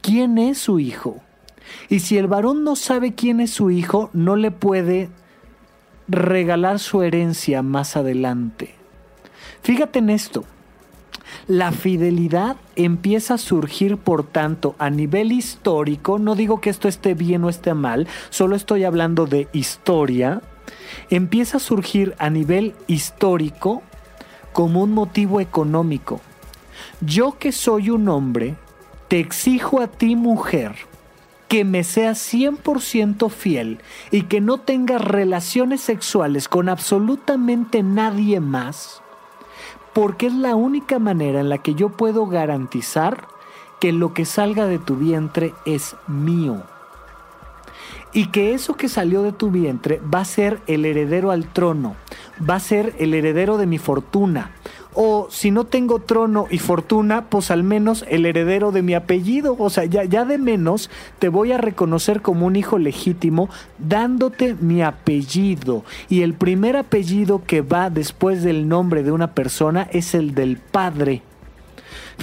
[0.00, 1.20] quién es su hijo.
[1.88, 5.10] Y si el varón no sabe quién es su hijo, no le puede
[6.08, 8.74] regalar su herencia más adelante.
[9.62, 10.44] Fíjate en esto.
[11.46, 17.14] La fidelidad empieza a surgir, por tanto, a nivel histórico, no digo que esto esté
[17.14, 20.42] bien o esté mal, solo estoy hablando de historia,
[21.10, 23.82] empieza a surgir a nivel histórico
[24.52, 26.20] como un motivo económico.
[27.00, 28.56] Yo que soy un hombre,
[29.08, 30.74] te exijo a ti mujer,
[31.52, 33.78] que me sea 100% fiel
[34.10, 39.02] y que no tenga relaciones sexuales con absolutamente nadie más,
[39.92, 43.28] porque es la única manera en la que yo puedo garantizar
[43.82, 46.62] que lo que salga de tu vientre es mío.
[48.14, 51.96] Y que eso que salió de tu vientre va a ser el heredero al trono,
[52.48, 54.52] va a ser el heredero de mi fortuna,
[54.94, 59.56] o si no tengo trono y fortuna, pues al menos el heredero de mi apellido.
[59.58, 64.54] O sea, ya, ya de menos te voy a reconocer como un hijo legítimo dándote
[64.60, 65.84] mi apellido.
[66.08, 70.58] Y el primer apellido que va después del nombre de una persona es el del
[70.58, 71.22] padre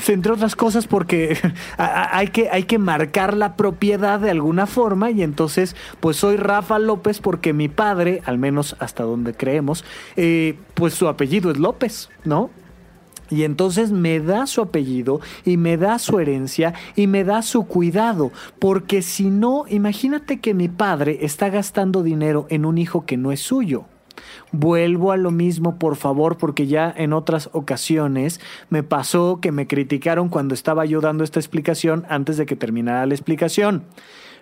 [0.07, 1.37] entre otras cosas porque
[1.77, 6.79] hay que, hay que marcar la propiedad de alguna forma y entonces pues soy Rafa
[6.79, 9.83] López porque mi padre, al menos hasta donde creemos,
[10.15, 12.49] eh, pues su apellido es López, ¿no?
[13.29, 17.65] Y entonces me da su apellido y me da su herencia y me da su
[17.65, 18.31] cuidado.
[18.57, 23.31] Porque si no, imagínate que mi padre está gastando dinero en un hijo que no
[23.31, 23.85] es suyo.
[24.51, 28.39] Vuelvo a lo mismo, por favor, porque ya en otras ocasiones
[28.69, 33.05] me pasó que me criticaron cuando estaba yo dando esta explicación antes de que terminara
[33.05, 33.83] la explicación.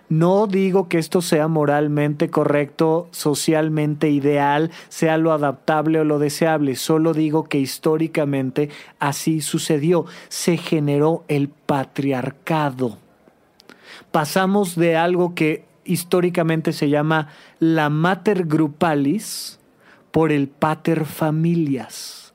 [0.08, 6.76] No digo que esto sea moralmente correcto, socialmente ideal, sea lo adaptable o lo deseable,
[6.76, 10.06] solo digo que históricamente así sucedió.
[10.28, 12.96] Se generó el patriarcado.
[14.10, 19.57] Pasamos de algo que históricamente se llama la mater grupalis
[20.10, 22.28] por el pater familias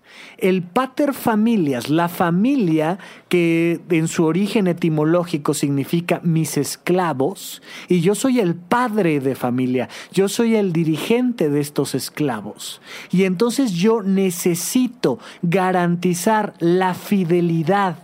[0.43, 8.13] el pater familias, la familia que en su origen etimológico significa mis esclavos, y yo
[8.13, 12.81] soy el padre de familia, yo soy el dirigente de estos esclavos.
[13.09, 17.95] Y entonces yo necesito garantizar la fidelidad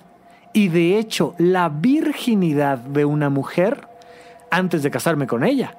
[0.54, 3.88] y de hecho la virginidad de una mujer
[4.50, 5.79] antes de casarme con ella.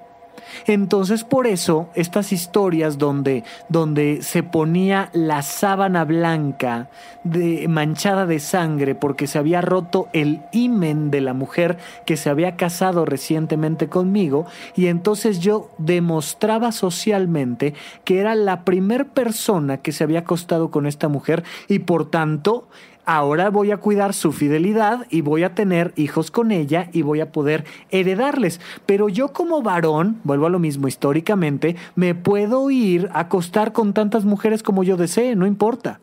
[0.67, 6.89] Entonces por eso estas historias donde, donde se ponía la sábana blanca
[7.25, 12.31] de, manchada de sangre porque se había roto el himen de la mujer que se
[12.31, 19.93] había casado recientemente conmigo y entonces yo demostraba socialmente que era la primer persona que
[19.93, 22.69] se había acostado con esta mujer y por tanto
[23.17, 27.21] ahora voy a cuidar su fidelidad y voy a tener hijos con ella y voy
[27.21, 28.61] a poder heredarles.
[28.87, 33.95] Pero yo como varón, vuelvo a lo mismo históricamente, me puedo ir a acostar con
[33.95, 35.99] tantas mujeres como yo desee, no importa.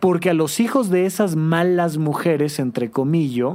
[0.00, 3.54] Porque a los hijos de esas malas mujeres, entre comillas,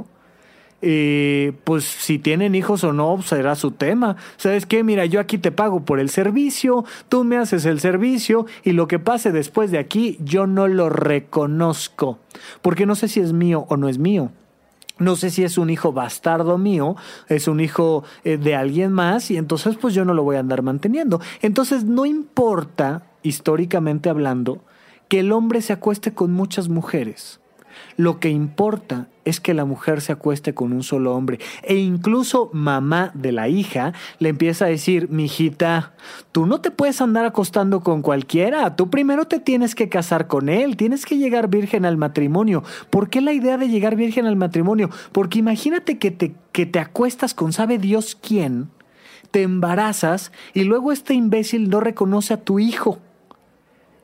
[0.88, 4.18] eh, pues si tienen hijos o no, será su tema.
[4.38, 4.84] ¿Sabes qué?
[4.84, 8.88] Mira, yo aquí te pago por el servicio, tú me haces el servicio y lo
[8.88, 12.20] que pase después de aquí yo no lo reconozco,
[12.62, 14.30] porque no sé si es mío o no es mío.
[15.00, 16.96] No sé si es un hijo bastardo mío,
[17.30, 20.42] es un hijo eh, de alguien más y entonces pues yo no lo voy a
[20.42, 21.20] andar manteniendo.
[21.42, 24.62] Entonces no importa, históricamente hablando,
[25.10, 27.40] que el hombre se acueste con muchas mujeres.
[27.98, 31.40] Lo que importa es que la mujer se acueste con un solo hombre.
[31.64, 35.94] E incluso mamá de la hija le empieza a decir, mijita,
[36.32, 40.48] tú no te puedes andar acostando con cualquiera, tú primero te tienes que casar con
[40.48, 42.64] él, tienes que llegar virgen al matrimonio.
[42.90, 44.90] ¿Por qué la idea de llegar virgen al matrimonio?
[45.12, 48.70] Porque imagínate que te, que te acuestas con sabe Dios quién,
[49.32, 53.00] te embarazas y luego este imbécil no reconoce a tu hijo.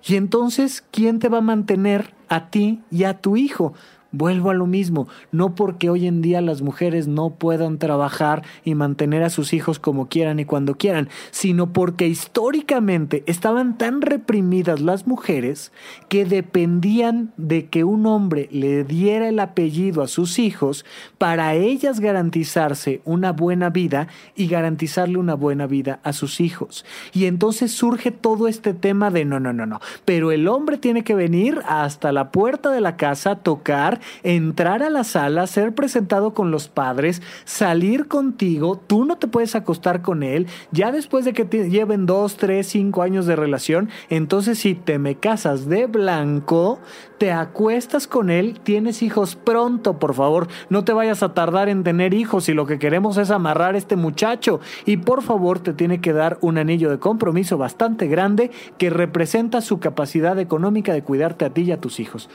[0.04, 3.74] Y entonces, ¿quién te va a mantener a ti y a tu hijo?
[4.12, 8.76] Vuelvo a lo mismo, no porque hoy en día las mujeres no puedan trabajar y
[8.76, 14.82] mantener a sus hijos como quieran y cuando quieran, sino porque históricamente estaban tan reprimidas
[14.82, 15.72] las mujeres
[16.10, 20.86] que dependían de que un hombre le diera el apellido a sus hijos
[21.18, 26.86] para ellas garantizarse una buena vida y garantizarle una buena vida a sus hijos.
[27.14, 31.06] Y entonces surge todo este tema de no, no, no, no, pero el hombre tiene
[31.06, 36.34] que venir hasta la puerta de la casa, tocar, entrar a la sala, ser presentado
[36.34, 41.34] con los padres, salir contigo, tú no te puedes acostar con él, ya después de
[41.34, 45.88] que te lleven dos, tres, cinco años de relación, entonces si te me casas de
[45.88, 46.80] blanco,
[47.18, 51.84] te acuestas con él, tienes hijos pronto, por favor, no te vayas a tardar en
[51.84, 55.74] tener hijos y lo que queremos es amarrar a este muchacho y por favor te
[55.74, 61.04] tiene que dar un anillo de compromiso bastante grande que representa su capacidad económica de
[61.04, 62.30] cuidarte a ti y a tus hijos.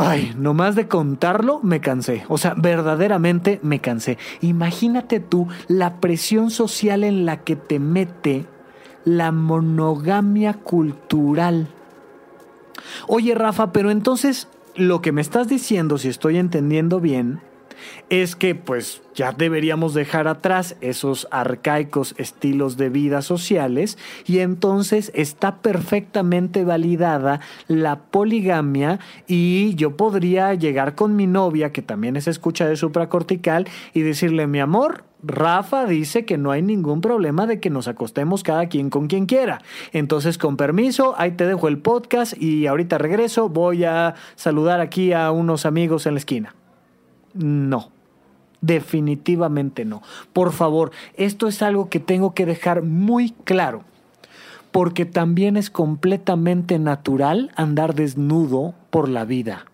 [0.00, 2.24] Ay, nomás de contarlo me cansé.
[2.28, 4.18] O sea, verdaderamente me cansé.
[4.40, 8.46] Imagínate tú la presión social en la que te mete
[9.04, 11.68] la monogamia cultural.
[13.06, 17.40] Oye, Rafa, pero entonces lo que me estás diciendo, si estoy entendiendo bien,
[18.08, 25.10] es que pues ya deberíamos dejar atrás esos arcaicos estilos de vida sociales y entonces
[25.14, 32.28] está perfectamente validada la poligamia y yo podría llegar con mi novia que también es
[32.28, 37.60] escucha de supracortical y decirle mi amor, Rafa dice que no hay ningún problema de
[37.60, 39.60] que nos acostemos cada quien con quien quiera.
[39.92, 43.48] Entonces, con permiso, ahí te dejo el podcast y ahorita regreso.
[43.48, 46.54] Voy a saludar aquí a unos amigos en la esquina.
[47.34, 47.90] No.
[48.60, 50.02] Definitivamente no.
[50.32, 53.84] Por favor, esto es algo que tengo que dejar muy claro,
[54.72, 59.66] porque también es completamente natural andar desnudo por la vida.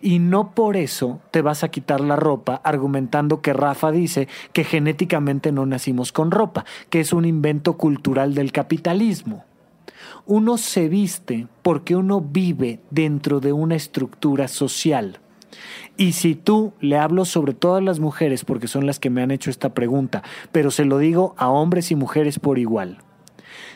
[0.00, 4.64] Y no por eso te vas a quitar la ropa argumentando que Rafa dice que
[4.64, 9.44] genéticamente no nacimos con ropa, que es un invento cultural del capitalismo.
[10.24, 15.20] Uno se viste porque uno vive dentro de una estructura social.
[15.96, 19.30] Y si tú le hablo sobre todas las mujeres, porque son las que me han
[19.30, 20.22] hecho esta pregunta,
[20.52, 22.98] pero se lo digo a hombres y mujeres por igual.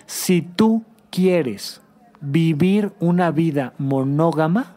[0.07, 1.81] Si tú quieres
[2.21, 4.77] vivir una vida monógama,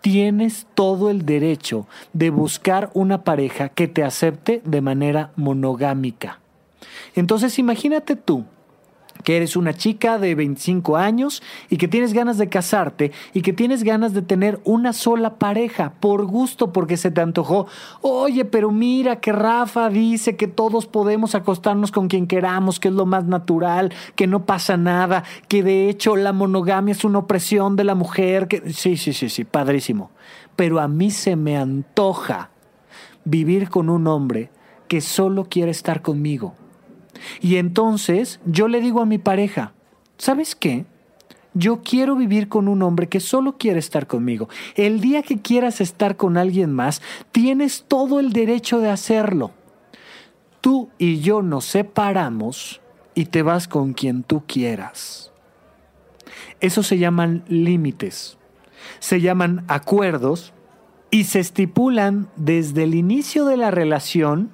[0.00, 6.40] tienes todo el derecho de buscar una pareja que te acepte de manera monogámica.
[7.14, 8.44] Entonces imagínate tú
[9.24, 13.52] que eres una chica de 25 años y que tienes ganas de casarte y que
[13.52, 17.66] tienes ganas de tener una sola pareja por gusto porque se te antojó.
[18.02, 22.94] Oye, pero mira que Rafa dice que todos podemos acostarnos con quien queramos, que es
[22.94, 27.76] lo más natural, que no pasa nada, que de hecho la monogamia es una opresión
[27.76, 30.10] de la mujer, que sí, sí, sí, sí, padrísimo.
[30.56, 32.50] Pero a mí se me antoja
[33.24, 34.50] vivir con un hombre
[34.88, 36.54] que solo quiere estar conmigo
[37.40, 39.72] y entonces yo le digo a mi pareja,
[40.18, 40.86] ¿sabes qué?
[41.54, 44.48] Yo quiero vivir con un hombre que solo quiere estar conmigo.
[44.74, 47.00] El día que quieras estar con alguien más,
[47.32, 49.52] tienes todo el derecho de hacerlo.
[50.60, 52.82] Tú y yo nos separamos
[53.14, 55.32] y te vas con quien tú quieras.
[56.60, 58.36] Eso se llaman límites,
[58.98, 60.52] se llaman acuerdos
[61.10, 64.50] y se estipulan desde el inicio de la relación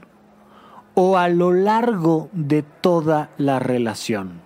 [0.94, 4.40] o a lo largo de toda la relación.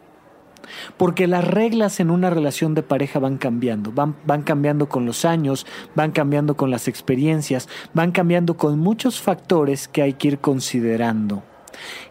[0.96, 5.24] Porque las reglas en una relación de pareja van cambiando, van, van, cambiando con los
[5.24, 10.38] años, van cambiando con las experiencias, van cambiando con muchos factores que hay que ir
[10.38, 11.42] considerando.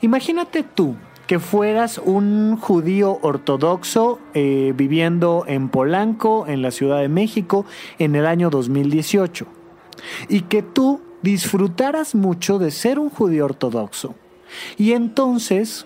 [0.01, 0.95] Imagínate tú
[1.27, 7.65] que fueras un judío ortodoxo eh, viviendo en Polanco, en la Ciudad de México,
[7.97, 9.47] en el año 2018,
[10.29, 14.13] y que tú disfrutaras mucho de ser un judío ortodoxo.
[14.77, 15.85] Y entonces,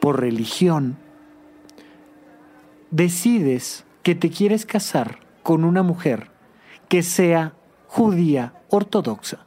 [0.00, 0.96] por religión,
[2.90, 6.30] decides que te quieres casar con una mujer
[6.88, 7.54] que sea
[7.86, 9.46] judía ortodoxa.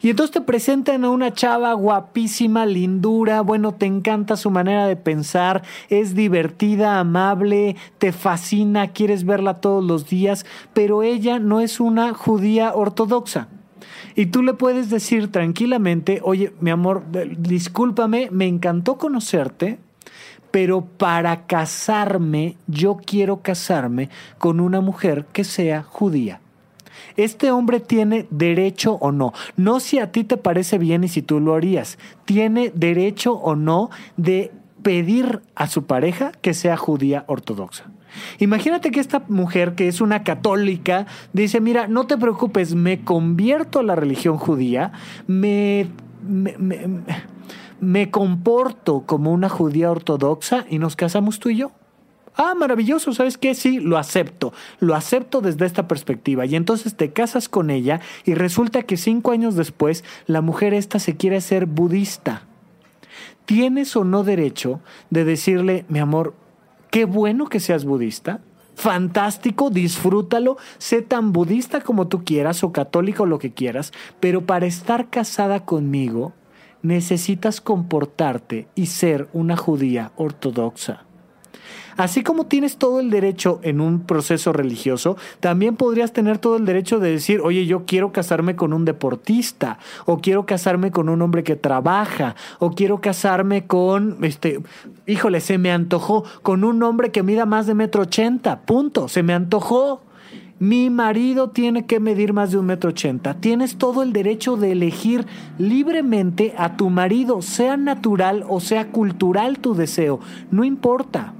[0.00, 4.96] Y entonces te presentan a una chava guapísima, lindura, bueno, te encanta su manera de
[4.96, 11.80] pensar, es divertida, amable, te fascina, quieres verla todos los días, pero ella no es
[11.80, 13.48] una judía ortodoxa.
[14.14, 17.04] Y tú le puedes decir tranquilamente, oye, mi amor,
[17.36, 19.78] discúlpame, me encantó conocerte,
[20.50, 24.08] pero para casarme, yo quiero casarme
[24.38, 26.40] con una mujer que sea judía.
[27.16, 29.32] ¿Este hombre tiene derecho o no?
[29.56, 31.98] No si a ti te parece bien y si tú lo harías.
[32.24, 34.52] ¿Tiene derecho o no de
[34.82, 37.90] pedir a su pareja que sea judía ortodoxa?
[38.38, 43.78] Imagínate que esta mujer, que es una católica, dice, mira, no te preocupes, me convierto
[43.78, 44.92] a la religión judía,
[45.26, 45.88] me,
[46.22, 46.56] me,
[47.80, 51.72] me comporto como una judía ortodoxa y nos casamos tú y yo.
[52.36, 53.54] Ah, maravilloso, ¿sabes qué?
[53.54, 54.52] Sí, lo acepto.
[54.80, 56.46] Lo acepto desde esta perspectiva.
[56.46, 60.98] Y entonces te casas con ella y resulta que cinco años después la mujer esta
[60.98, 62.42] se quiere ser budista.
[63.44, 66.34] ¿Tienes o no derecho de decirle, mi amor,
[66.94, 68.40] qué bueno que seas budista?
[68.76, 74.46] Fantástico, disfrútalo, sé tan budista como tú quieras o católico o lo que quieras, pero
[74.46, 76.34] para estar casada conmigo
[76.82, 81.02] necesitas comportarte y ser una judía ortodoxa.
[81.96, 86.64] Así como tienes todo el derecho en un proceso religioso, también podrías tener todo el
[86.64, 91.22] derecho de decir, oye, yo quiero casarme con un deportista, o quiero casarme con un
[91.22, 94.60] hombre que trabaja, o quiero casarme con, este,
[95.06, 99.22] híjole, se me antojó, con un hombre que mida más de metro ochenta, punto, se
[99.22, 100.02] me antojó.
[100.60, 103.34] Mi marido tiene que medir más de un metro ochenta.
[103.34, 105.26] Tienes todo el derecho de elegir
[105.58, 110.20] libremente a tu marido, sea natural o sea cultural tu deseo.
[110.52, 111.34] No importa.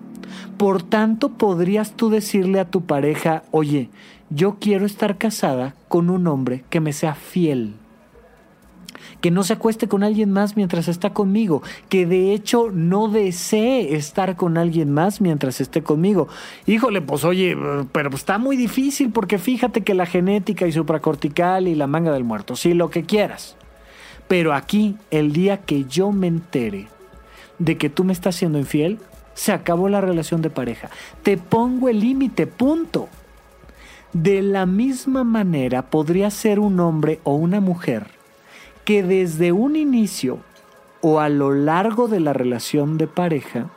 [0.57, 3.91] Por tanto, podrías tú decirle a tu pareja, oye,
[4.31, 7.75] yo quiero estar casada con un hombre que me sea fiel,
[9.21, 13.95] que no se acueste con alguien más mientras está conmigo, que de hecho no desee
[13.95, 16.29] estar con alguien más mientras esté conmigo.
[16.67, 17.57] Híjole, pues oye,
[17.93, 22.25] pero está muy difícil porque fíjate que la genética y supracortical y la manga del
[22.25, 23.57] muerto, sí, lo que quieras.
[24.29, 26.89] Pero aquí, el día que yo me entere
[27.59, 28.99] de que tú me estás siendo infiel,
[29.35, 30.91] se acabó la relación de pareja.
[31.23, 33.09] Te pongo el límite, punto.
[34.13, 38.07] De la misma manera podría ser un hombre o una mujer
[38.85, 40.39] que desde un inicio
[41.01, 43.71] o a lo largo de la relación de pareja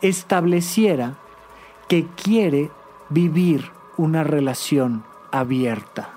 [0.00, 1.14] estableciera
[1.88, 2.70] que quiere
[3.10, 6.15] vivir una relación abierta.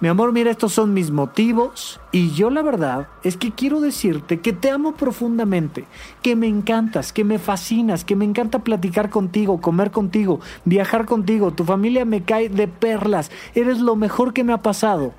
[0.00, 4.38] Mi amor, mira, estos son mis motivos y yo la verdad es que quiero decirte
[4.38, 5.86] que te amo profundamente,
[6.22, 11.50] que me encantas, que me fascinas, que me encanta platicar contigo, comer contigo, viajar contigo,
[11.50, 15.14] tu familia me cae de perlas, eres lo mejor que me ha pasado,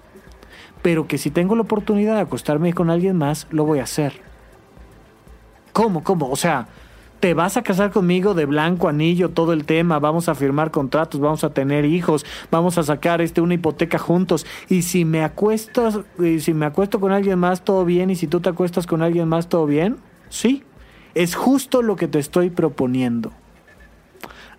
[0.81, 4.21] pero que si tengo la oportunidad de acostarme con alguien más, lo voy a hacer.
[5.73, 6.05] ¿Cómo?
[6.05, 6.29] ¿Cómo?
[6.29, 6.69] O sea,
[7.19, 11.19] te vas a casar conmigo de blanco, anillo, todo el tema, vamos a firmar contratos,
[11.19, 15.99] vamos a tener hijos, vamos a sacar este una hipoteca juntos y si me acuestas
[16.39, 19.27] si me acuesto con alguien más todo bien y si tú te acuestas con alguien
[19.27, 19.97] más todo bien?
[20.29, 20.63] Sí.
[21.15, 23.31] Es justo lo que te estoy proponiendo.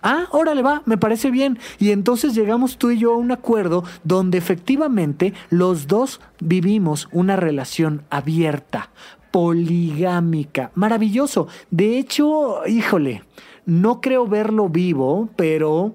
[0.03, 1.59] Ah, órale va, me parece bien.
[1.79, 7.35] Y entonces llegamos tú y yo a un acuerdo donde efectivamente los dos vivimos una
[7.35, 8.89] relación abierta,
[9.31, 10.71] poligámica.
[10.75, 11.47] Maravilloso.
[11.69, 13.23] De hecho, híjole,
[13.65, 15.93] no creo verlo vivo, pero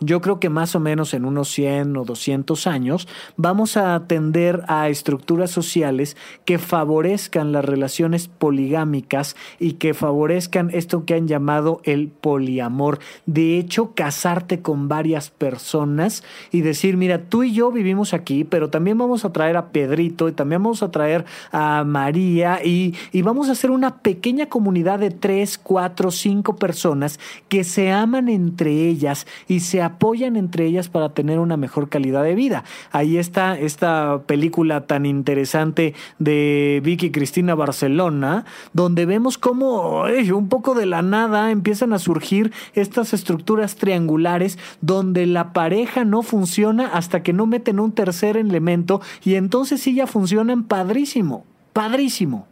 [0.00, 4.62] yo creo que más o menos en unos 100 o 200 años vamos a atender
[4.68, 11.80] a estructuras sociales que favorezcan las relaciones poligámicas y que favorezcan esto que han llamado
[11.84, 12.98] el poliamor.
[13.26, 18.70] De hecho, casarte con varias personas y decir, mira, tú y yo vivimos aquí, pero
[18.70, 23.22] también vamos a traer a Pedrito y también vamos a traer a María y, y
[23.22, 28.88] vamos a hacer una pequeña comunidad de 3, 4, 5 personas que se aman entre
[28.88, 32.64] ellas y se apoyan entre ellas para tener una mejor calidad de vida.
[32.90, 40.74] Ahí está esta película tan interesante de Vicky Cristina Barcelona, donde vemos cómo un poco
[40.74, 47.22] de la nada empiezan a surgir estas estructuras triangulares donde la pareja no funciona hasta
[47.22, 52.46] que no meten un tercer elemento y entonces sí ya funcionan padrísimo, padrísimo.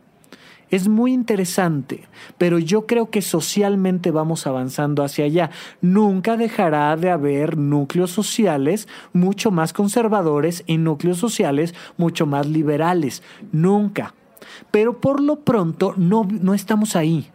[0.73, 2.09] Es muy interesante,
[2.39, 5.51] pero yo creo que socialmente vamos avanzando hacia allá.
[5.83, 13.23] Nunca dejará de haber núcleos sociales mucho más conservadores y núcleos sociales mucho más liberales.
[13.53, 14.15] Nunca.
[14.71, 17.31] Pero por lo pronto no, no estamos ahí.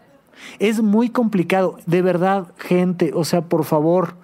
[0.57, 1.77] Es muy complicado.
[1.85, 4.15] De verdad, gente, o sea, por favor,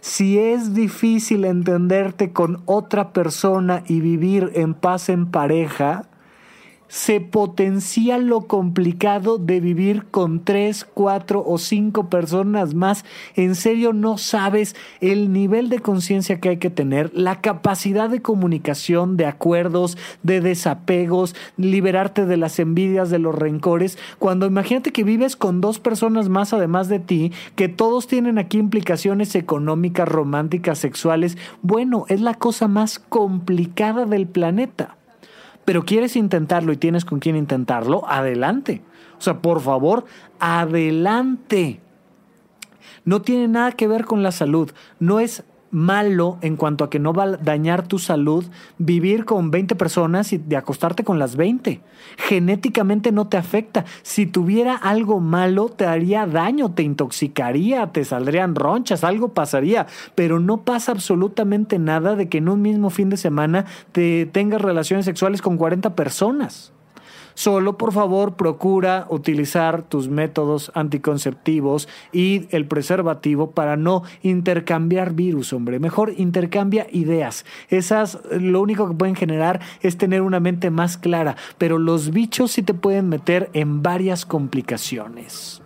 [0.00, 6.06] si es difícil entenderte con otra persona y vivir en paz en pareja,
[6.92, 13.06] se potencia lo complicado de vivir con tres, cuatro o cinco personas más.
[13.34, 18.20] En serio, no sabes el nivel de conciencia que hay que tener, la capacidad de
[18.20, 23.96] comunicación, de acuerdos, de desapegos, liberarte de las envidias, de los rencores.
[24.18, 28.58] Cuando imagínate que vives con dos personas más además de ti, que todos tienen aquí
[28.58, 31.38] implicaciones económicas, románticas, sexuales.
[31.62, 34.98] Bueno, es la cosa más complicada del planeta
[35.64, 38.82] pero quieres intentarlo y tienes con quién intentarlo, adelante.
[39.18, 40.04] O sea, por favor,
[40.40, 41.80] adelante.
[43.04, 44.72] No tiene nada que ver con la salud.
[44.98, 48.44] No es malo en cuanto a que no va a dañar tu salud
[48.78, 51.80] vivir con 20 personas y de acostarte con las 20.
[52.18, 53.84] Genéticamente no te afecta.
[54.02, 59.86] Si tuviera algo malo, te haría daño, te intoxicaría, te saldrían ronchas, algo pasaría.
[60.14, 64.60] Pero no pasa absolutamente nada de que en un mismo fin de semana te tengas
[64.60, 66.72] relaciones sexuales con 40 personas.
[67.34, 75.52] Solo por favor procura utilizar tus métodos anticonceptivos y el preservativo para no intercambiar virus,
[75.52, 75.78] hombre.
[75.78, 77.44] Mejor intercambia ideas.
[77.68, 82.52] Esas lo único que pueden generar es tener una mente más clara, pero los bichos
[82.52, 85.62] sí te pueden meter en varias complicaciones.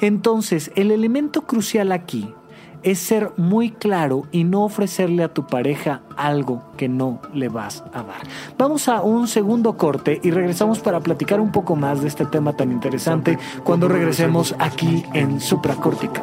[0.00, 2.34] Entonces, el elemento crucial aquí
[2.82, 7.84] es ser muy claro y no ofrecerle a tu pareja algo que no le vas
[7.92, 8.22] a dar.
[8.58, 12.54] Vamos a un segundo corte y regresamos para platicar un poco más de este tema
[12.54, 16.22] tan interesante cuando regresemos aquí en Supracórtica.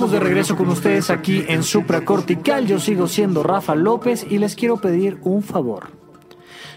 [0.00, 2.66] estamos de regreso con ustedes aquí en Supracortical.
[2.66, 5.90] Yo sigo siendo Rafa López y les quiero pedir un favor.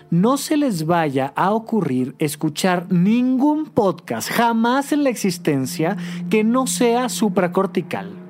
[0.10, 5.96] No se les vaya a ocurrir escuchar ningún podcast jamás en la existencia
[6.30, 8.23] que no sea supracortical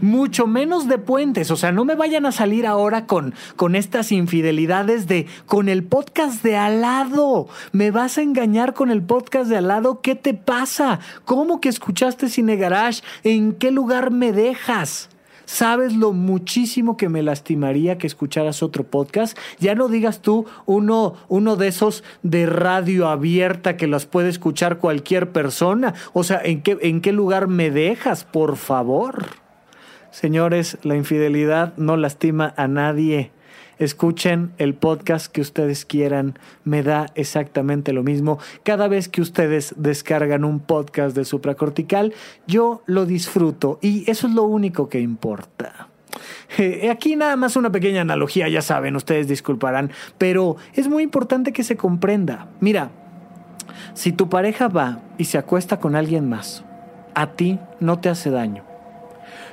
[0.00, 1.50] mucho menos de puentes.
[1.50, 5.84] O sea, no me vayan a salir ahora con, con estas infidelidades de con el
[5.84, 7.48] podcast de al lado.
[7.72, 10.00] ¿Me vas a engañar con el podcast de al lado?
[10.00, 11.00] ¿Qué te pasa?
[11.24, 13.02] ¿Cómo que escuchaste Cine Garage?
[13.24, 15.10] ¿En qué lugar me dejas?
[15.48, 19.36] ¿Sabes lo muchísimo que me lastimaría que escucharas otro podcast?
[19.58, 24.76] Ya no digas tú uno, uno de esos de radio abierta que los puede escuchar
[24.76, 25.94] cualquier persona.
[26.12, 29.47] O sea, ¿en qué, en qué lugar me dejas, por favor?
[30.10, 33.30] Señores, la infidelidad no lastima a nadie.
[33.78, 38.38] Escuchen el podcast que ustedes quieran, me da exactamente lo mismo.
[38.64, 42.12] Cada vez que ustedes descargan un podcast de supracortical,
[42.46, 45.88] yo lo disfruto y eso es lo único que importa.
[46.56, 51.52] Eh, aquí nada más una pequeña analogía, ya saben, ustedes disculparán, pero es muy importante
[51.52, 52.48] que se comprenda.
[52.58, 52.90] Mira,
[53.94, 56.64] si tu pareja va y se acuesta con alguien más,
[57.14, 58.67] a ti no te hace daño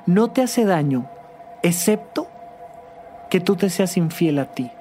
[0.06, 1.10] no te hace daño,
[1.64, 2.28] excepto
[3.30, 4.72] que tú te seas infiel a ti.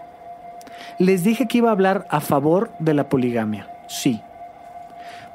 [0.99, 3.68] Les dije que iba a hablar a favor de la poligamia.
[3.89, 4.20] Sí.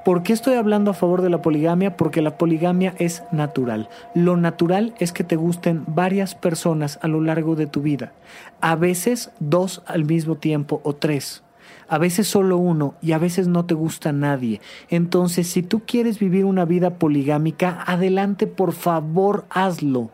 [0.06, 1.98] ¿Por qué estoy hablando a favor de la poligamia?
[1.98, 3.90] Porque la poligamia es natural.
[4.14, 8.14] Lo natural es que te gusten varias personas a lo largo de tu vida.
[8.62, 11.44] A veces dos al mismo tiempo o tres
[11.90, 14.62] a veces solo uno y a veces no te gusta nadie.
[14.90, 20.12] Entonces, si tú quieres vivir una vida poligámica, adelante, por favor, hazlo.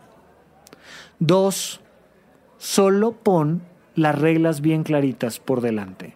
[1.20, 1.82] Dos,
[2.58, 3.62] solo pon
[3.96, 6.16] las reglas bien claritas por delante.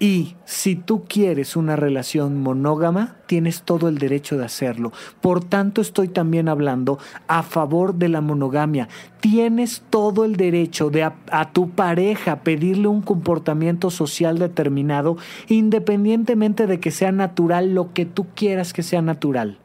[0.00, 4.92] Y si tú quieres una relación monógama, tienes todo el derecho de hacerlo.
[5.20, 8.88] Por tanto, estoy también hablando a favor de la monogamia.
[9.20, 15.16] Tienes todo el derecho de a, tu pareja pedirle un comportamiento social determinado,
[15.48, 19.58] independientemente de que sea natural lo que tú quieras que sea natural.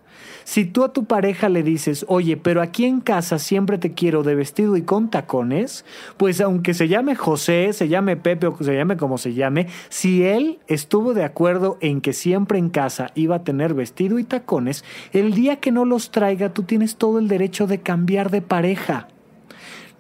[0.44, 4.24] Si tú a tu pareja le dices, oye, pero aquí en casa siempre te quiero
[4.24, 5.86] de vestido y con tacones,
[6.18, 10.24] pues aunque se llame José, se llame Pepe o se llame como se llame, si
[10.24, 14.84] él estuvo de acuerdo en que siempre en casa iba a tener vestido y tacones,
[15.12, 19.08] el día que no los traiga tú tienes todo el derecho de cambiar de pareja.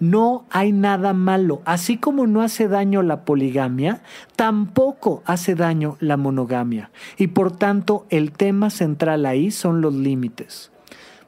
[0.04, 1.62] No hay nada malo.
[1.64, 4.02] Así como no hace daño la poligamia,
[4.36, 6.92] tampoco hace daño la monogamia.
[7.18, 10.74] Y por tanto, el tema central ahí son los límites.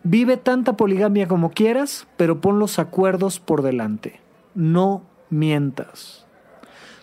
[0.03, 4.19] Vive tanta poligamia como quieras, pero pon los acuerdos por delante.
[4.55, 6.25] No mientas.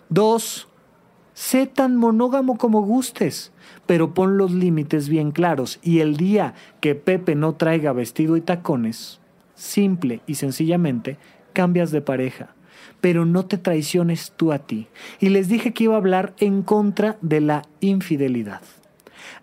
[0.09, 0.67] Dos,
[1.33, 3.51] sé tan monógamo como gustes,
[3.87, 5.79] pero pon los límites bien claros.
[5.81, 9.19] Y el día que Pepe no traiga vestido y tacones,
[9.55, 11.17] simple y sencillamente,
[11.53, 12.55] cambias de pareja,
[13.01, 14.87] pero no te traiciones tú a ti.
[15.19, 18.61] Y les dije que iba a hablar en contra de la infidelidad.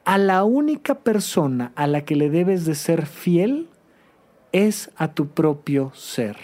[0.04, 3.68] A la única persona a la que le debes de ser fiel
[4.52, 6.36] es a tu propio ser.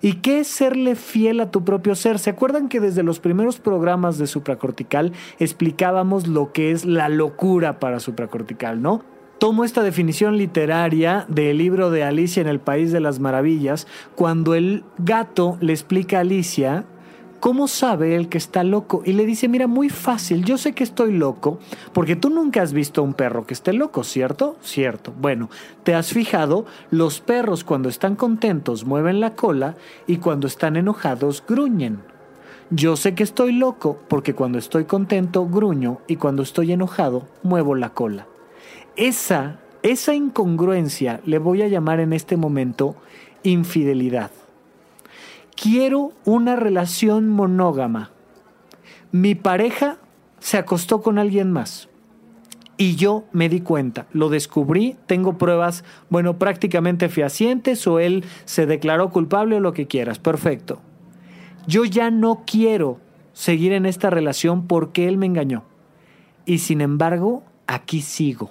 [0.00, 2.18] ¿Y qué es serle fiel a tu propio ser?
[2.18, 7.78] ¿Se acuerdan que desde los primeros programas de supracortical explicábamos lo que es la locura
[7.78, 9.11] para supracortical, ¿no?
[9.42, 14.54] Tomo esta definición literaria del libro de Alicia en el País de las Maravillas, cuando
[14.54, 16.84] el gato le explica a Alicia
[17.40, 19.02] ¿cómo sabe él que está loco?
[19.04, 21.58] Y le dice, mira, muy fácil, yo sé que estoy loco,
[21.92, 24.58] porque tú nunca has visto un perro que esté loco, ¿cierto?
[24.60, 25.12] Cierto.
[25.20, 25.50] Bueno,
[25.82, 26.64] ¿te has fijado?
[26.92, 29.74] Los perros cuando están contentos mueven la cola
[30.06, 31.98] y cuando están enojados gruñen.
[32.70, 37.74] Yo sé que estoy loco porque cuando estoy contento gruño y cuando estoy enojado muevo
[37.74, 38.28] la cola.
[38.96, 42.96] Esa, esa incongruencia le voy a llamar en este momento
[43.42, 44.30] infidelidad.
[45.56, 48.10] Quiero una relación monógama.
[49.10, 49.98] Mi pareja
[50.40, 51.88] se acostó con alguien más.
[52.76, 58.66] Y yo me di cuenta, lo descubrí, tengo pruebas, bueno, prácticamente fehacientes o él se
[58.66, 60.80] declaró culpable o lo que quieras, perfecto.
[61.66, 62.98] Yo ya no quiero
[63.34, 65.64] seguir en esta relación porque él me engañó.
[66.44, 68.50] Y sin embargo, aquí sigo.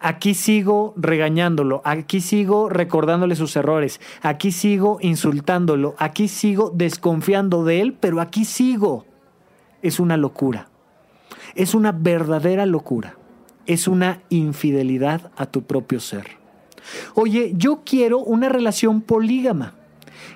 [0.00, 7.80] Aquí sigo regañándolo, aquí sigo recordándole sus errores, aquí sigo insultándolo, aquí sigo desconfiando de
[7.80, 9.04] él, pero aquí sigo.
[9.82, 10.68] Es una locura.
[11.54, 13.16] Es una verdadera locura.
[13.66, 16.26] Es una infidelidad a tu propio ser.
[17.14, 19.74] Oye, yo quiero una relación polígama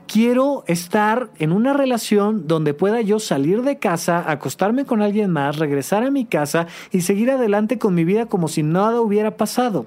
[0.07, 5.59] quiero estar en una relación donde pueda yo salir de casa, acostarme con alguien más,
[5.59, 9.87] regresar a mi casa y seguir adelante con mi vida como si nada hubiera pasado.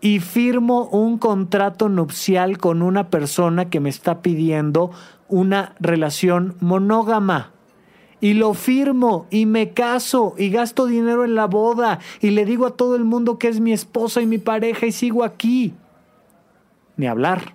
[0.00, 4.92] y firmo un contrato nupcial con una persona que me está pidiendo
[5.28, 7.52] una relación monógama.
[8.20, 12.66] Y lo firmo y me caso y gasto dinero en la boda y le digo
[12.66, 15.74] a todo el mundo que es mi esposa y mi pareja y sigo aquí.
[16.96, 17.54] Ni hablar.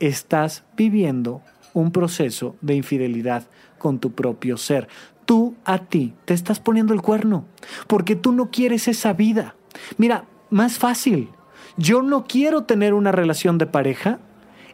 [0.00, 3.44] Estás viviendo un proceso de infidelidad
[3.78, 4.88] con tu propio ser.
[5.26, 7.44] Tú a ti te estás poniendo el cuerno
[7.86, 9.56] porque tú no quieres esa vida.
[9.98, 11.28] Mira, más fácil.
[11.76, 14.20] Yo no quiero tener una relación de pareja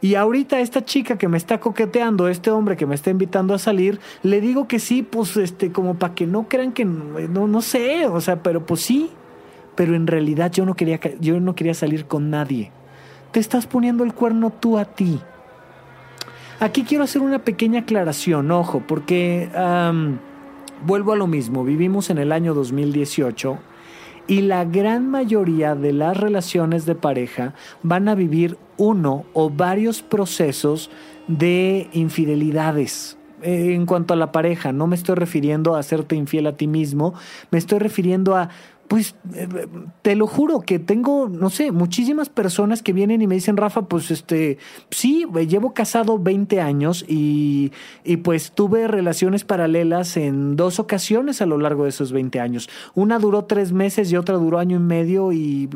[0.02, 3.58] y ahorita esta chica que me está coqueteando, este hombre que me está invitando a
[3.58, 7.62] salir, le digo que sí, pues este, como para que no crean que no, no
[7.62, 9.10] sé, o sea, pero pues sí.
[9.74, 12.70] Pero en realidad yo no quería, yo no quería salir con nadie.
[13.30, 15.20] Te estás poniendo el cuerno tú a ti.
[16.60, 19.48] Aquí quiero hacer una pequeña aclaración, ojo, porque
[20.84, 23.58] vuelvo a lo mismo, vivimos en el año 2018
[24.26, 30.02] y la gran mayoría de las relaciones de pareja van a vivir uno o varios
[30.02, 30.90] procesos
[31.28, 33.16] de infidelidades.
[33.42, 36.66] Eh, en cuanto a la pareja, no me estoy refiriendo a hacerte infiel a ti
[36.66, 37.14] mismo,
[37.50, 38.50] me estoy refiriendo a
[38.90, 39.46] pues eh,
[40.02, 43.82] te lo juro que tengo, no sé, muchísimas personas que vienen y me dicen, Rafa,
[43.82, 44.58] pues este,
[44.90, 47.70] sí, llevo casado 20 años y,
[48.02, 52.68] y, pues tuve relaciones paralelas en dos ocasiones a lo largo de esos 20 años.
[52.96, 55.68] Una duró tres meses y otra duró año y medio y,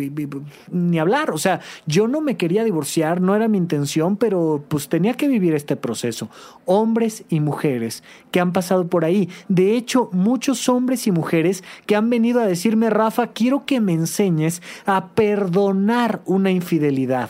[0.73, 1.31] ni hablar.
[1.31, 5.29] O sea, yo no me quería divorciar, no era mi intención, pero pues tenía que
[5.29, 6.31] vivir este proceso.
[6.65, 8.03] Hombres y mujeres
[8.33, 9.29] que han pasado por ahí.
[9.47, 13.83] De hecho, muchos hombres y mujeres que han venido a decirme, Rafa, Rafa, quiero que
[13.83, 17.29] me enseñes a perdonar una infidelidad.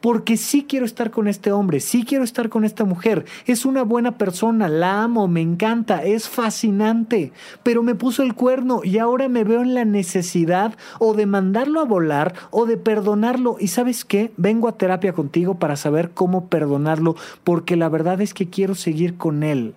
[0.00, 3.24] Porque sí quiero estar con este hombre, sí quiero estar con esta mujer.
[3.46, 7.32] Es una buena persona, la amo, me encanta, es fascinante.
[7.64, 11.80] Pero me puso el cuerno y ahora me veo en la necesidad o de mandarlo
[11.80, 13.56] a volar o de perdonarlo.
[13.58, 14.30] Y sabes qué?
[14.36, 19.16] Vengo a terapia contigo para saber cómo perdonarlo porque la verdad es que quiero seguir
[19.16, 19.74] con él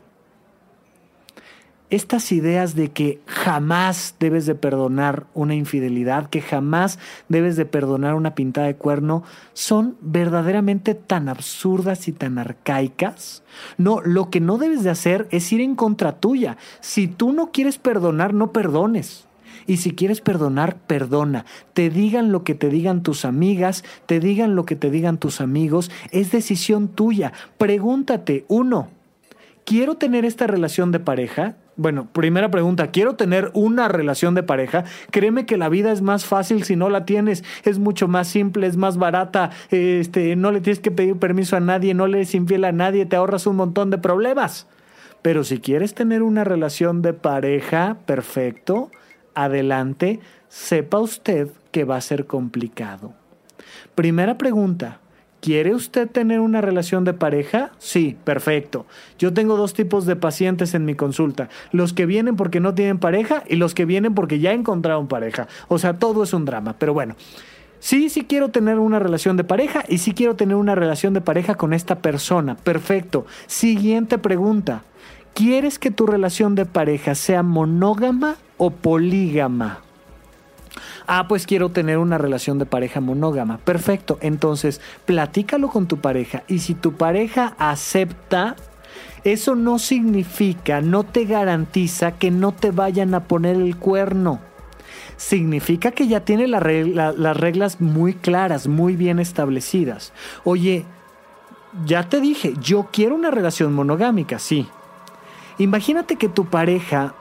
[1.89, 6.97] estas ideas de que jamás debes de perdonar una infidelidad, que jamás
[7.29, 9.23] debes de perdonar una pintada de cuerno,
[9.53, 13.43] son verdaderamente tan absurdas y tan arcaicas.
[13.77, 16.57] No, lo que no debes de hacer es ir en contra tuya.
[16.81, 19.27] Si tú no quieres perdonar, no perdones.
[19.67, 21.45] Y si quieres perdonar, perdona.
[21.73, 25.41] Te digan lo que te digan tus amigas, te digan lo que te digan tus
[25.41, 27.33] amigos, es decisión tuya.
[27.57, 28.89] Pregúntate, uno,
[29.65, 31.55] ¿quiero tener esta relación de pareja?
[31.77, 34.85] Bueno, primera pregunta, ¿quiero tener una relación de pareja?
[35.11, 38.67] Créeme que la vida es más fácil si no la tienes, es mucho más simple,
[38.67, 42.63] es más barata, este, no le tienes que pedir permiso a nadie, no le infiel
[42.63, 44.67] a nadie, te ahorras un montón de problemas.
[45.21, 48.89] Pero si quieres tener una relación de pareja, perfecto,
[49.33, 53.13] adelante, sepa usted que va a ser complicado.
[53.95, 54.99] Primera pregunta,
[55.45, 57.69] ¿Quiere usted tener una relación de pareja?
[57.77, 58.87] Sí, perfecto.
[59.19, 61.49] Yo tengo dos tipos de pacientes en mi consulta.
[61.71, 65.47] Los que vienen porque no tienen pareja y los que vienen porque ya encontraron pareja.
[65.67, 66.77] O sea, todo es un drama.
[66.79, 67.15] Pero bueno,
[67.77, 71.21] sí, sí quiero tener una relación de pareja y sí quiero tener una relación de
[71.21, 72.55] pareja con esta persona.
[72.55, 73.27] Perfecto.
[73.45, 74.81] Siguiente pregunta.
[75.35, 79.84] ¿Quieres que tu relación de pareja sea monógama o polígama?
[81.07, 83.57] Ah, pues quiero tener una relación de pareja monógama.
[83.59, 88.55] Perfecto, entonces platícalo con tu pareja y si tu pareja acepta,
[89.23, 94.39] eso no significa, no te garantiza que no te vayan a poner el cuerno.
[95.17, 96.61] Significa que ya tiene las
[97.37, 100.11] reglas muy claras, muy bien establecidas.
[100.43, 100.85] Oye,
[101.85, 104.67] ya te dije, yo quiero una relación monogámica, sí.
[105.57, 107.15] Imagínate que tu pareja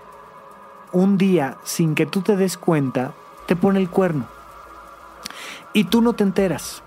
[0.93, 3.15] un día, sin que tú te des cuenta,
[3.47, 4.27] te pone el cuerno.
[5.73, 6.83] Y tú no te enteras.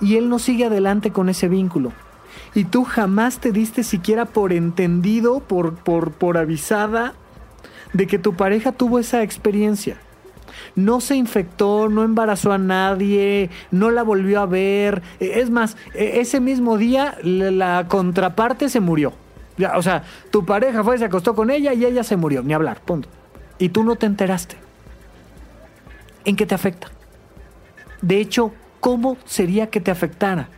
[0.00, 1.92] Y él no sigue adelante con ese vínculo.
[2.54, 7.14] Y tú jamás te diste siquiera por entendido, por, por, por avisada,
[7.92, 9.98] de que tu pareja tuvo esa experiencia.
[10.76, 15.02] No se infectó, no embarazó a nadie, no la volvió a ver.
[15.20, 19.12] E, es más, e, ese mismo día la contraparte se murió.
[19.76, 22.80] O sea, tu pareja fue, se acostó con ella y ella se murió, ni hablar,
[22.80, 23.08] punto.
[23.58, 24.63] Y tú no te enteraste.
[26.24, 26.88] ¿En qué te afecta?
[28.02, 30.48] De hecho, ¿cómo sería que te afectara?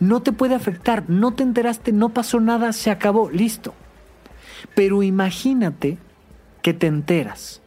[0.00, 3.74] No te puede afectar, no te enteraste, no pasó nada, se acabó, listo.
[4.74, 5.98] Pero imagínate
[6.62, 7.62] que te enteras.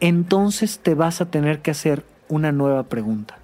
[0.00, 3.38] Entonces te vas a tener que hacer una nueva pregunta.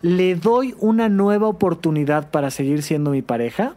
[0.00, 3.74] ¿Le doy una nueva oportunidad para seguir siendo mi pareja?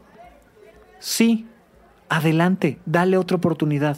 [1.00, 1.48] Sí,
[2.10, 3.98] adelante, dale otra oportunidad.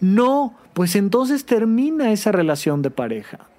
[0.00, 3.49] No, pues entonces termina esa relación de pareja.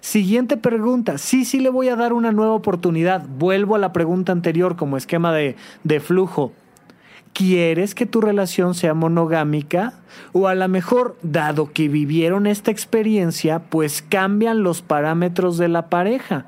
[0.00, 1.18] Siguiente pregunta.
[1.18, 3.24] Sí, sí le voy a dar una nueva oportunidad.
[3.26, 6.52] Vuelvo a la pregunta anterior como esquema de, de flujo.
[7.32, 9.94] ¿Quieres que tu relación sea monogámica?
[10.32, 15.88] O a lo mejor, dado que vivieron esta experiencia, pues cambian los parámetros de la
[15.88, 16.46] pareja.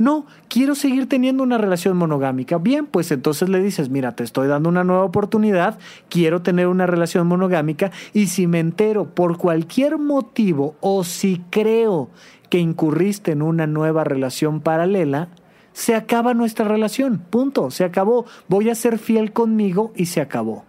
[0.00, 2.56] No, quiero seguir teniendo una relación monogámica.
[2.56, 5.78] Bien, pues entonces le dices, mira, te estoy dando una nueva oportunidad,
[6.08, 12.08] quiero tener una relación monogámica y si me entero por cualquier motivo o si creo
[12.48, 15.28] que incurriste en una nueva relación paralela,
[15.74, 20.64] se acaba nuestra relación, punto, se acabó, voy a ser fiel conmigo y se acabó.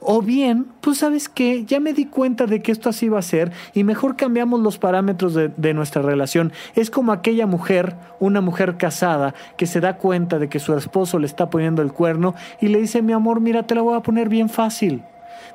[0.00, 3.22] O bien, pues sabes qué, ya me di cuenta de que esto así va a
[3.22, 6.52] ser y mejor cambiamos los parámetros de, nuestra relación.
[6.74, 11.18] Es como aquella mujer, una mujer casada, que se da cuenta de que su esposo
[11.18, 14.00] le está poniendo el cuerno y le dice, mi amor, mira, te la voy a
[14.00, 15.02] poner bien fácil.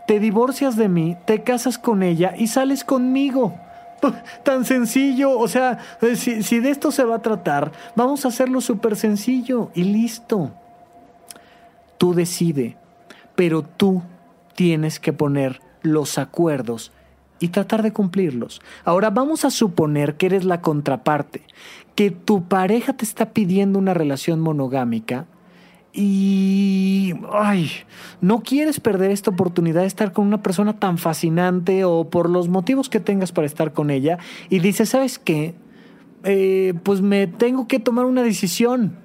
[0.07, 3.55] Te divorcias de mí, te casas con ella y sales conmigo.
[4.43, 5.78] Tan sencillo, o sea,
[6.15, 10.51] si, si de esto se va a tratar, vamos a hacerlo súper sencillo y listo.
[11.97, 12.78] Tú decide,
[13.36, 14.01] pero tú
[14.62, 16.91] tienes que poner los acuerdos
[17.39, 18.62] y tratar de cumplirlos.
[18.86, 21.41] Ahora vamos a suponer que eres la contraparte,
[21.95, 25.26] que tu pareja te está pidiendo una relación monogámica
[25.93, 27.72] y ay,
[28.22, 32.47] no quieres perder esta oportunidad de estar con una persona tan fascinante o por los
[32.47, 34.20] motivos que tengas para estar con ella
[34.51, 35.55] y dices, ¿sabes qué?
[36.24, 38.95] Eh, pues me tengo que tomar una decisión.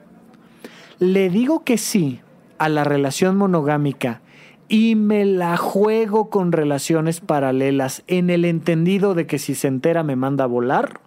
[0.99, 2.21] Le digo que sí
[2.59, 4.21] a la relación monogámica
[4.69, 10.03] y me la juego con relaciones paralelas en el entendido de que si se entera
[10.03, 11.01] me manda a volar?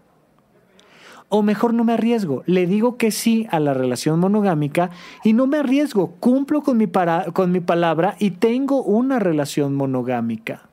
[1.28, 4.89] O mejor no me arriesgo, le digo que sí a la relación monogámica
[5.24, 9.76] y no me arriesgo, cumplo con mi, para, con mi palabra y tengo una relación
[9.76, 10.68] monogámica.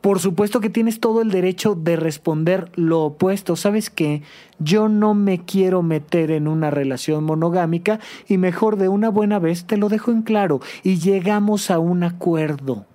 [0.00, 3.56] Por supuesto que tienes todo el derecho de responder lo opuesto.
[3.56, 4.22] ¿Sabes qué?
[4.60, 9.64] Yo no me quiero meter en una relación monogámica y mejor de una buena vez
[9.64, 12.86] te lo dejo en claro y llegamos a un acuerdo.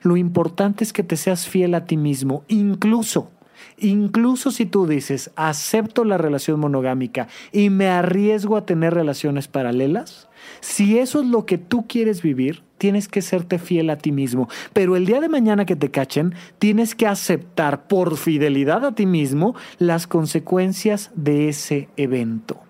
[0.00, 3.31] Lo importante es que te seas fiel a ti mismo, incluso
[3.78, 10.28] Incluso si tú dices, acepto la relación monogámica y me arriesgo a tener relaciones paralelas,
[10.60, 14.48] si eso es lo que tú quieres vivir, tienes que serte fiel a ti mismo.
[14.72, 19.06] Pero el día de mañana que te cachen, tienes que aceptar por fidelidad a ti
[19.06, 22.60] mismo las consecuencias de ese evento.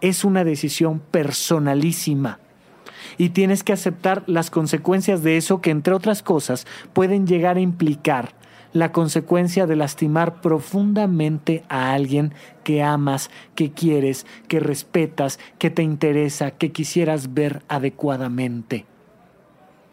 [0.00, 2.38] Es una decisión personalísima
[3.18, 7.60] y tienes que aceptar las consecuencias de eso que, entre otras cosas, pueden llegar a
[7.60, 8.34] implicar
[8.72, 15.82] la consecuencia de lastimar profundamente a alguien que amas, que quieres, que respetas, que te
[15.82, 18.86] interesa, que quisieras ver adecuadamente.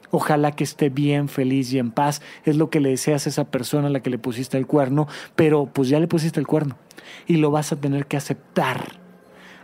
[0.10, 2.22] Ojalá que esté bien, feliz y en paz.
[2.46, 5.08] Es lo que le deseas a esa persona a la que le pusiste el cuerno,
[5.36, 6.78] pero pues ya le pusiste el cuerno
[7.26, 9.00] y lo vas a tener que aceptar.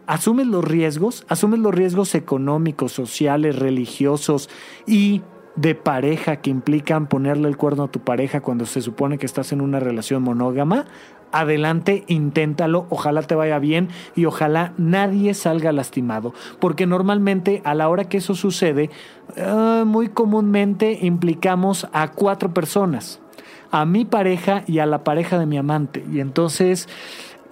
[0.05, 4.49] Asumes los riesgos, asumes los riesgos económicos, sociales, religiosos
[4.86, 5.22] y
[5.56, 9.51] de pareja que implican ponerle el cuerno a tu pareja cuando se supone que estás
[9.51, 10.86] en una relación monógama,
[11.32, 17.89] adelante, inténtalo, ojalá te vaya bien y ojalá nadie salga lastimado, porque normalmente a la
[17.89, 18.89] hora que eso sucede,
[19.36, 23.20] uh, muy comúnmente implicamos a cuatro personas,
[23.72, 26.88] a mi pareja y a la pareja de mi amante, y entonces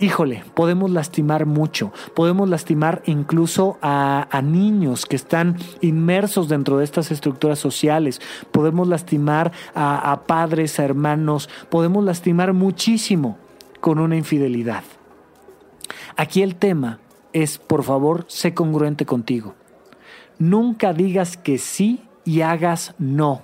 [0.02, 7.12] híjole, podemos lastimar mucho, podemos lastimar incluso a, niños que están inmersos dentro de estas
[7.12, 8.20] estructuras sociales,
[8.52, 13.38] podemos lastimar a, a padres, a hermanos, podemos lastimar muchísimo
[13.80, 14.84] con una infidelidad.
[16.18, 16.99] Aquí el tema
[17.32, 19.54] es, por favor, sé congruente contigo.
[20.39, 23.43] Nunca digas que sí y hagas no.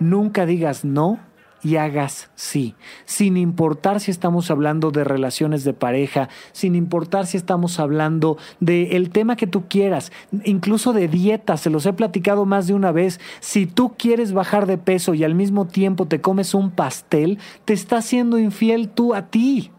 [0.00, 1.20] Nunca digas no
[1.66, 7.36] y hagas sí, sin importar si estamos hablando de relaciones de pareja, sin importar si
[7.36, 10.12] estamos hablando del el tema que tú quieras,
[10.44, 14.66] incluso de dieta, se los he platicado más de una vez, si tú quieres bajar
[14.66, 19.12] de peso y al mismo tiempo te comes un pastel, te estás siendo infiel tú
[19.12, 19.72] a ti.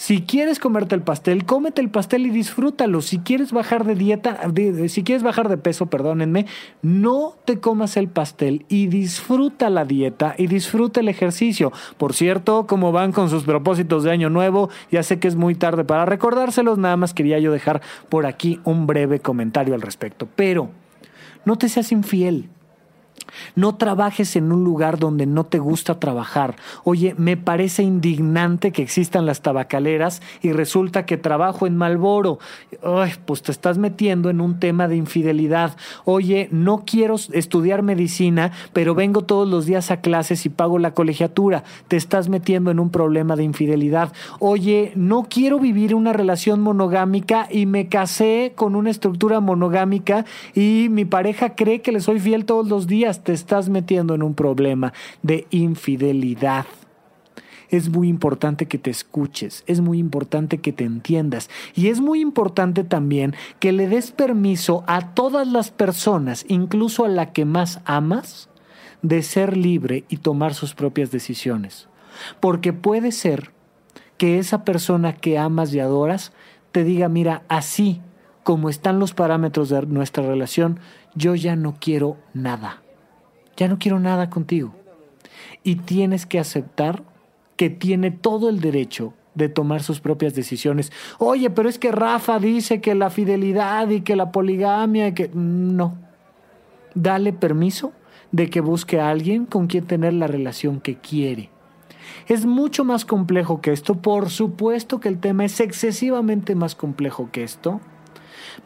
[0.00, 3.02] Si quieres comerte el pastel, cómete el pastel y disfrútalo.
[3.02, 4.40] Si quieres bajar de dieta,
[4.88, 6.46] si quieres bajar de peso, perdónenme,
[6.80, 11.70] no te comas el pastel y disfruta la dieta y disfruta el ejercicio.
[11.98, 15.54] Por cierto, como van con sus propósitos de año nuevo, ya sé que es muy
[15.54, 20.26] tarde para recordárselos, nada más quería yo dejar por aquí un breve comentario al respecto.
[20.34, 20.70] Pero
[21.44, 22.48] no te seas infiel.
[23.54, 26.56] No trabajes en un lugar donde no te gusta trabajar.
[26.84, 32.38] Oye, me parece indignante que existan las tabacaleras y resulta que trabajo en Malboro.
[32.82, 35.76] Ay, pues te estás metiendo en un tema de infidelidad.
[36.04, 40.94] Oye, no quiero estudiar medicina, pero vengo todos los días a clases y pago la
[40.94, 41.64] colegiatura.
[41.88, 44.12] Te estás metiendo en un problema de infidelidad.
[44.38, 50.24] Oye, no quiero vivir una relación monogámica y me casé con una estructura monogámica
[50.54, 54.22] y mi pareja cree que le soy fiel todos los días te estás metiendo en
[54.22, 54.92] un problema
[55.22, 56.66] de infidelidad.
[57.70, 62.20] Es muy importante que te escuches, es muy importante que te entiendas y es muy
[62.20, 67.80] importante también que le des permiso a todas las personas, incluso a la que más
[67.84, 68.48] amas,
[69.02, 71.88] de ser libre y tomar sus propias decisiones.
[72.40, 73.52] Porque puede ser
[74.18, 76.32] que esa persona que amas y adoras
[76.72, 78.00] te diga, mira, así
[78.42, 80.80] como están los parámetros de nuestra relación,
[81.14, 82.82] yo ya no quiero nada
[83.56, 84.74] ya no quiero nada contigo.
[85.62, 87.02] Y tienes que aceptar
[87.56, 90.92] que tiene todo el derecho de tomar sus propias decisiones.
[91.18, 95.30] Oye, pero es que Rafa dice que la fidelidad y que la poligamia y que...
[95.34, 95.96] No.
[96.94, 97.92] Dale permiso
[98.32, 101.50] de que busque a alguien con quien tener la relación que quiere.
[102.26, 103.96] Es mucho más complejo que esto.
[103.96, 107.80] Por supuesto que el tema es excesivamente más complejo que esto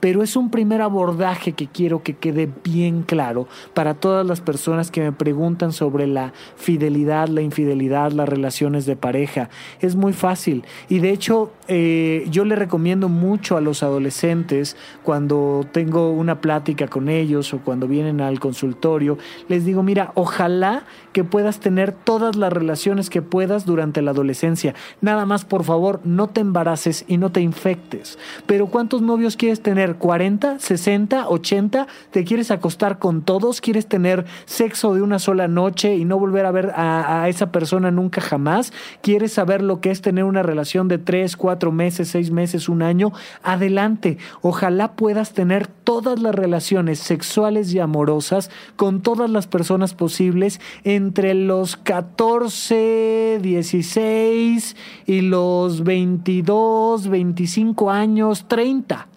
[0.00, 4.90] pero es un primer abordaje que quiero que quede bien claro para todas las personas
[4.90, 9.50] que me preguntan sobre la fidelidad, la infidelidad, las relaciones de pareja.
[9.80, 15.66] Es muy fácil y de hecho eh, yo le recomiendo mucho a los adolescentes cuando
[15.72, 19.18] tengo una plática con ellos o cuando vienen al consultorio,
[19.48, 24.74] les digo, mira, ojalá que puedas tener todas las relaciones que puedas durante la adolescencia.
[25.00, 28.18] Nada más, por favor, no te embaraces y no te infectes.
[28.46, 29.73] Pero ¿cuántos novios quieres tener?
[29.74, 35.48] Tener 40, 60, 80, te quieres acostar con todos, quieres tener sexo de una sola
[35.48, 38.72] noche y no volver a ver a, esa persona nunca jamás,
[39.02, 42.82] quieres saber lo que es tener una relación de 3, 4 meses, 6 meses, un
[42.82, 43.12] año,
[43.42, 44.18] adelante.
[44.42, 51.34] Ojalá puedas tener todas las relaciones sexuales y amorosas con todas las personas posibles entre
[51.34, 59.08] los 14, 16 y los 22, 25 años, 30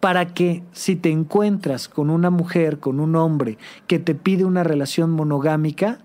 [0.00, 4.64] para que si te encuentras con una mujer, con un hombre que te pide una
[4.64, 5.98] relación monogámica,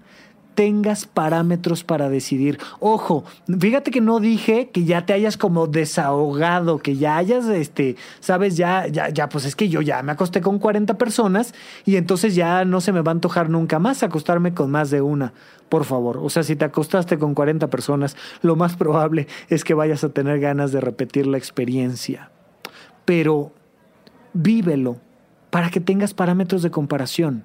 [0.60, 2.60] tengas parámetros para decidir.
[2.82, 3.24] Ojo,
[3.60, 8.57] fíjate que no dije que ya te hayas como desahogado, que ya hayas, este, sabes,
[8.57, 11.53] ya, ya, ya, pues es que yo ya me acosté con 40 personas
[11.86, 14.99] y entonces ya no se me va a antojar nunca más acostarme con más de
[14.99, 15.32] una.
[15.70, 19.74] Por favor, o sea, si te acostaste con 40 personas, lo más probable es que
[19.74, 22.32] vayas a tener ganas de repetir la experiencia.
[23.10, 23.51] Pero
[24.34, 24.97] vívelo
[25.49, 27.43] para que tengas parámetros de comparación.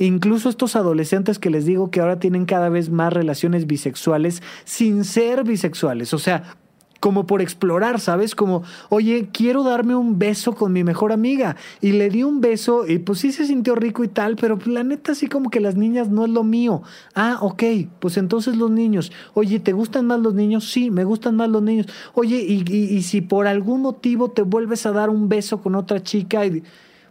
[0.00, 5.04] incluso estos adolescentes que les digo que ahora tienen cada vez más relaciones bisexuales sin
[5.04, 6.56] ser bisexuales, o sea,
[7.00, 8.34] como por explorar, ¿sabes?
[8.34, 11.56] Como, oye, quiero darme un beso con mi mejor amiga.
[11.80, 14.84] Y le di un beso y pues sí se sintió rico y tal, pero la
[14.84, 16.82] neta sí como que las niñas no es lo mío.
[17.14, 17.62] Ah, ok,
[18.00, 19.12] pues entonces los niños.
[19.34, 20.70] Oye, ¿te gustan más los niños?
[20.70, 21.86] Sí, me gustan más los niños.
[22.14, 26.02] Oye, y, y, si por algún motivo te vuelves a dar un beso con otra
[26.02, 26.42] chica,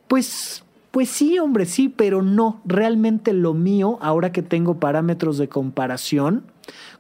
[0.08, 0.66] pues
[0.96, 6.46] pues sí, hombre, sí, pero no, realmente lo mío, ahora que tengo parámetros de comparación,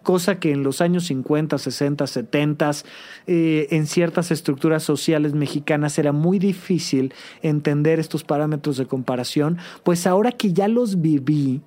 [0.05, 2.71] cosa que en los años 50, 60, 70,
[3.27, 10.31] en ciertas estructuras sociales mexicanas era muy difícil entender estos parámetros de comparación, pues ahora
[10.31, 11.61] que ya los viví,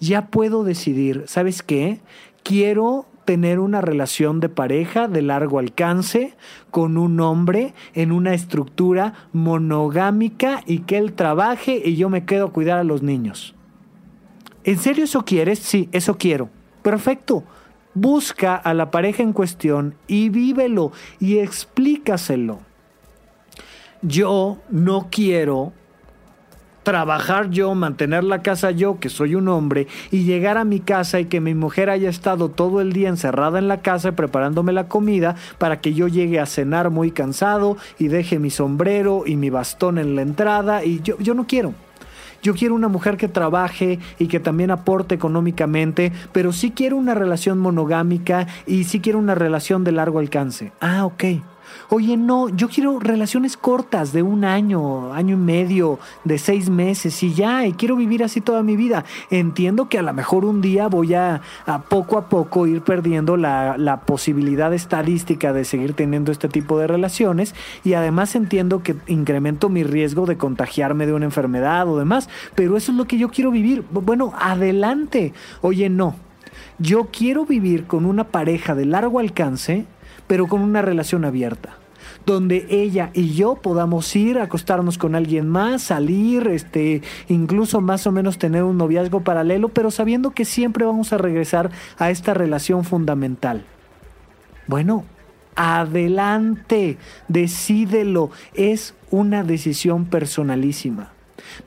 [0.00, 2.00] ya puedo decidir, ¿sabes qué?
[2.42, 6.34] Quiero tener una relación de pareja de largo alcance
[6.70, 12.46] con un hombre en una estructura monogámica y que él trabaje y yo me quedo
[12.46, 13.54] a cuidar a los niños.
[14.64, 15.58] ¿En serio eso quieres?
[15.58, 16.48] Sí, eso quiero.
[16.82, 17.44] Perfecto.
[17.94, 22.60] Busca a la pareja en cuestión y vívelo y explícaselo.
[24.02, 25.72] Yo no quiero
[26.82, 31.20] trabajar yo, mantener la casa yo, que soy un hombre, y llegar a mi casa
[31.20, 34.88] y que mi mujer haya estado todo el día encerrada en la casa preparándome la
[34.88, 39.50] comida para que yo llegue a cenar muy cansado y deje mi sombrero y mi
[39.50, 41.74] bastón en la entrada y yo, yo no quiero.
[42.42, 47.14] Yo quiero una mujer que trabaje y que también aporte económicamente, pero sí quiero una
[47.14, 50.72] relación monogámica y sí quiero una relación de largo alcance.
[50.80, 51.24] Ah, ok
[51.88, 57.22] Oye, no, yo quiero relaciones cortas de un año, año y medio, de seis meses
[57.22, 59.04] y ya, y quiero vivir así toda mi vida.
[59.30, 63.36] Entiendo que a lo mejor un día voy a, a poco a poco ir perdiendo
[63.36, 67.54] la, la posibilidad estadística de seguir teniendo este tipo de relaciones
[67.84, 72.76] y además entiendo que incremento mi riesgo de contagiarme de una enfermedad o demás, pero
[72.76, 73.84] eso es lo que yo quiero vivir.
[73.90, 75.32] Bueno, adelante.
[75.60, 76.14] Oye, no.
[76.78, 79.86] Yo quiero vivir con una pareja de largo alcance,
[80.32, 81.76] pero con una relación abierta
[82.24, 88.12] donde ella y yo podamos ir acostarnos con alguien más, salir, este, incluso más o
[88.12, 92.84] menos tener un noviazgo paralelo, pero sabiendo que siempre vamos a regresar a esta relación
[92.84, 93.66] fundamental.
[94.66, 95.04] Bueno,
[95.54, 96.96] adelante,
[97.28, 101.12] decídelo, es una decisión personalísima.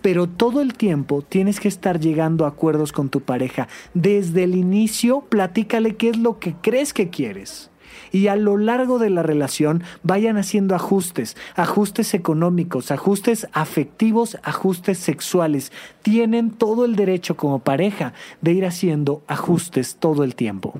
[0.01, 3.67] Pero todo el tiempo tienes que estar llegando a acuerdos con tu pareja.
[3.93, 7.69] Desde el inicio, platícale qué es lo que crees que quieres
[8.15, 14.99] y a lo largo de la relación vayan haciendo ajustes, ajustes económicos, ajustes afectivos, ajustes
[14.99, 15.73] sexuales.
[16.01, 20.79] Tienen todo el derecho como pareja de ir haciendo ajustes todo el tiempo.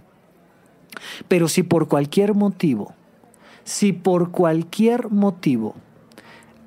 [1.28, 2.94] Pero si por cualquier motivo,
[3.66, 5.76] si por cualquier motivo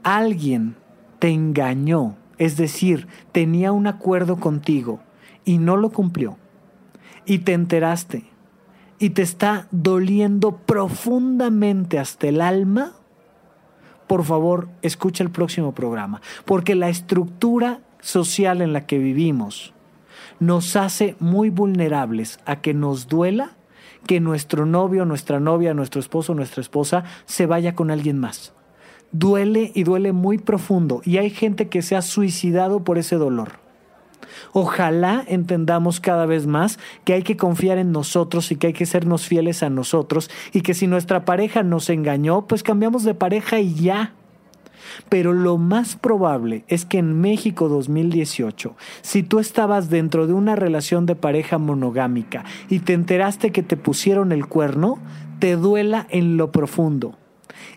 [0.02, 0.76] alguien
[1.18, 5.00] te engañó, es decir, tenía un acuerdo contigo
[5.46, 6.36] y no lo cumplió,
[7.24, 8.24] y te enteraste
[8.98, 12.94] y te está doliendo profundamente hasta el alma,
[14.06, 19.74] por favor, escucha el próximo programa, porque la estructura social en la que vivimos
[20.40, 23.56] nos hace muy vulnerables a que nos duela
[24.06, 28.54] que nuestro novio, nuestra novia, nuestro esposo, nuestra esposa se vaya con alguien más.
[29.10, 33.67] Duele y duele muy profundo y hay gente que se ha suicidado por ese dolor.
[34.52, 38.86] Ojalá entendamos cada vez más que hay que confiar en nosotros y que hay que
[38.86, 43.60] sernos fieles a nosotros y que si nuestra pareja nos engañó, pues cambiamos de pareja
[43.60, 44.12] y ya.
[45.08, 50.56] Pero lo más probable es que en México 2018, si tú estabas dentro de una
[50.56, 54.98] relación de pareja monogámica y te enteraste que te pusieron el cuerno,
[55.38, 57.16] te duela en lo profundo.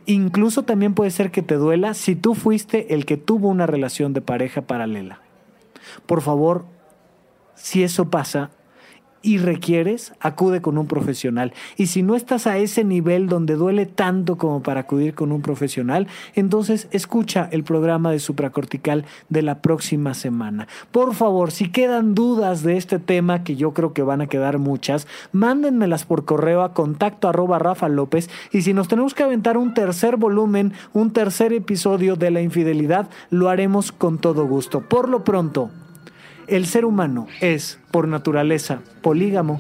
[0.06, 4.14] Incluso también puede ser que te duela si tú fuiste el que tuvo una relación
[4.14, 5.22] de pareja paralela.
[6.06, 6.66] Por favor,
[7.56, 8.52] si eso pasa,
[9.22, 11.54] y requieres, acude con un profesional.
[11.78, 15.42] Y si no estás a ese nivel donde duele tanto como para acudir con un
[15.42, 20.68] profesional, entonces escucha el programa de supracortical de la próxima semana.
[20.92, 24.58] Por favor, si quedan dudas de este tema, que yo creo que van a quedar
[24.58, 28.30] muchas, mándenmelas por correo a contacto arroba Rafa López.
[28.52, 33.10] Y si nos tenemos que aventar un tercer volumen, un tercer episodio de la infidelidad,
[33.30, 34.82] lo haremos con todo gusto.
[34.82, 35.70] Por lo pronto,
[36.52, 39.60] el ser humano es, por naturaleza, polígamo,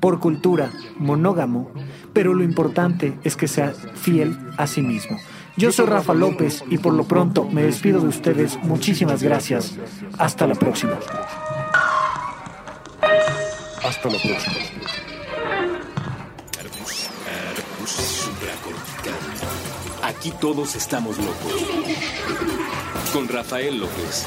[0.00, 1.70] por cultura, monógamo,
[2.12, 5.18] pero lo importante es que sea fiel a sí mismo.
[5.56, 8.58] Yo soy Rafa López y por lo pronto me despido de ustedes.
[8.62, 9.76] Muchísimas gracias.
[10.18, 10.98] Hasta la próxima.
[13.82, 14.54] Hasta la próxima.
[20.02, 21.52] Aquí todos estamos locos.
[23.12, 24.26] Con Rafael López.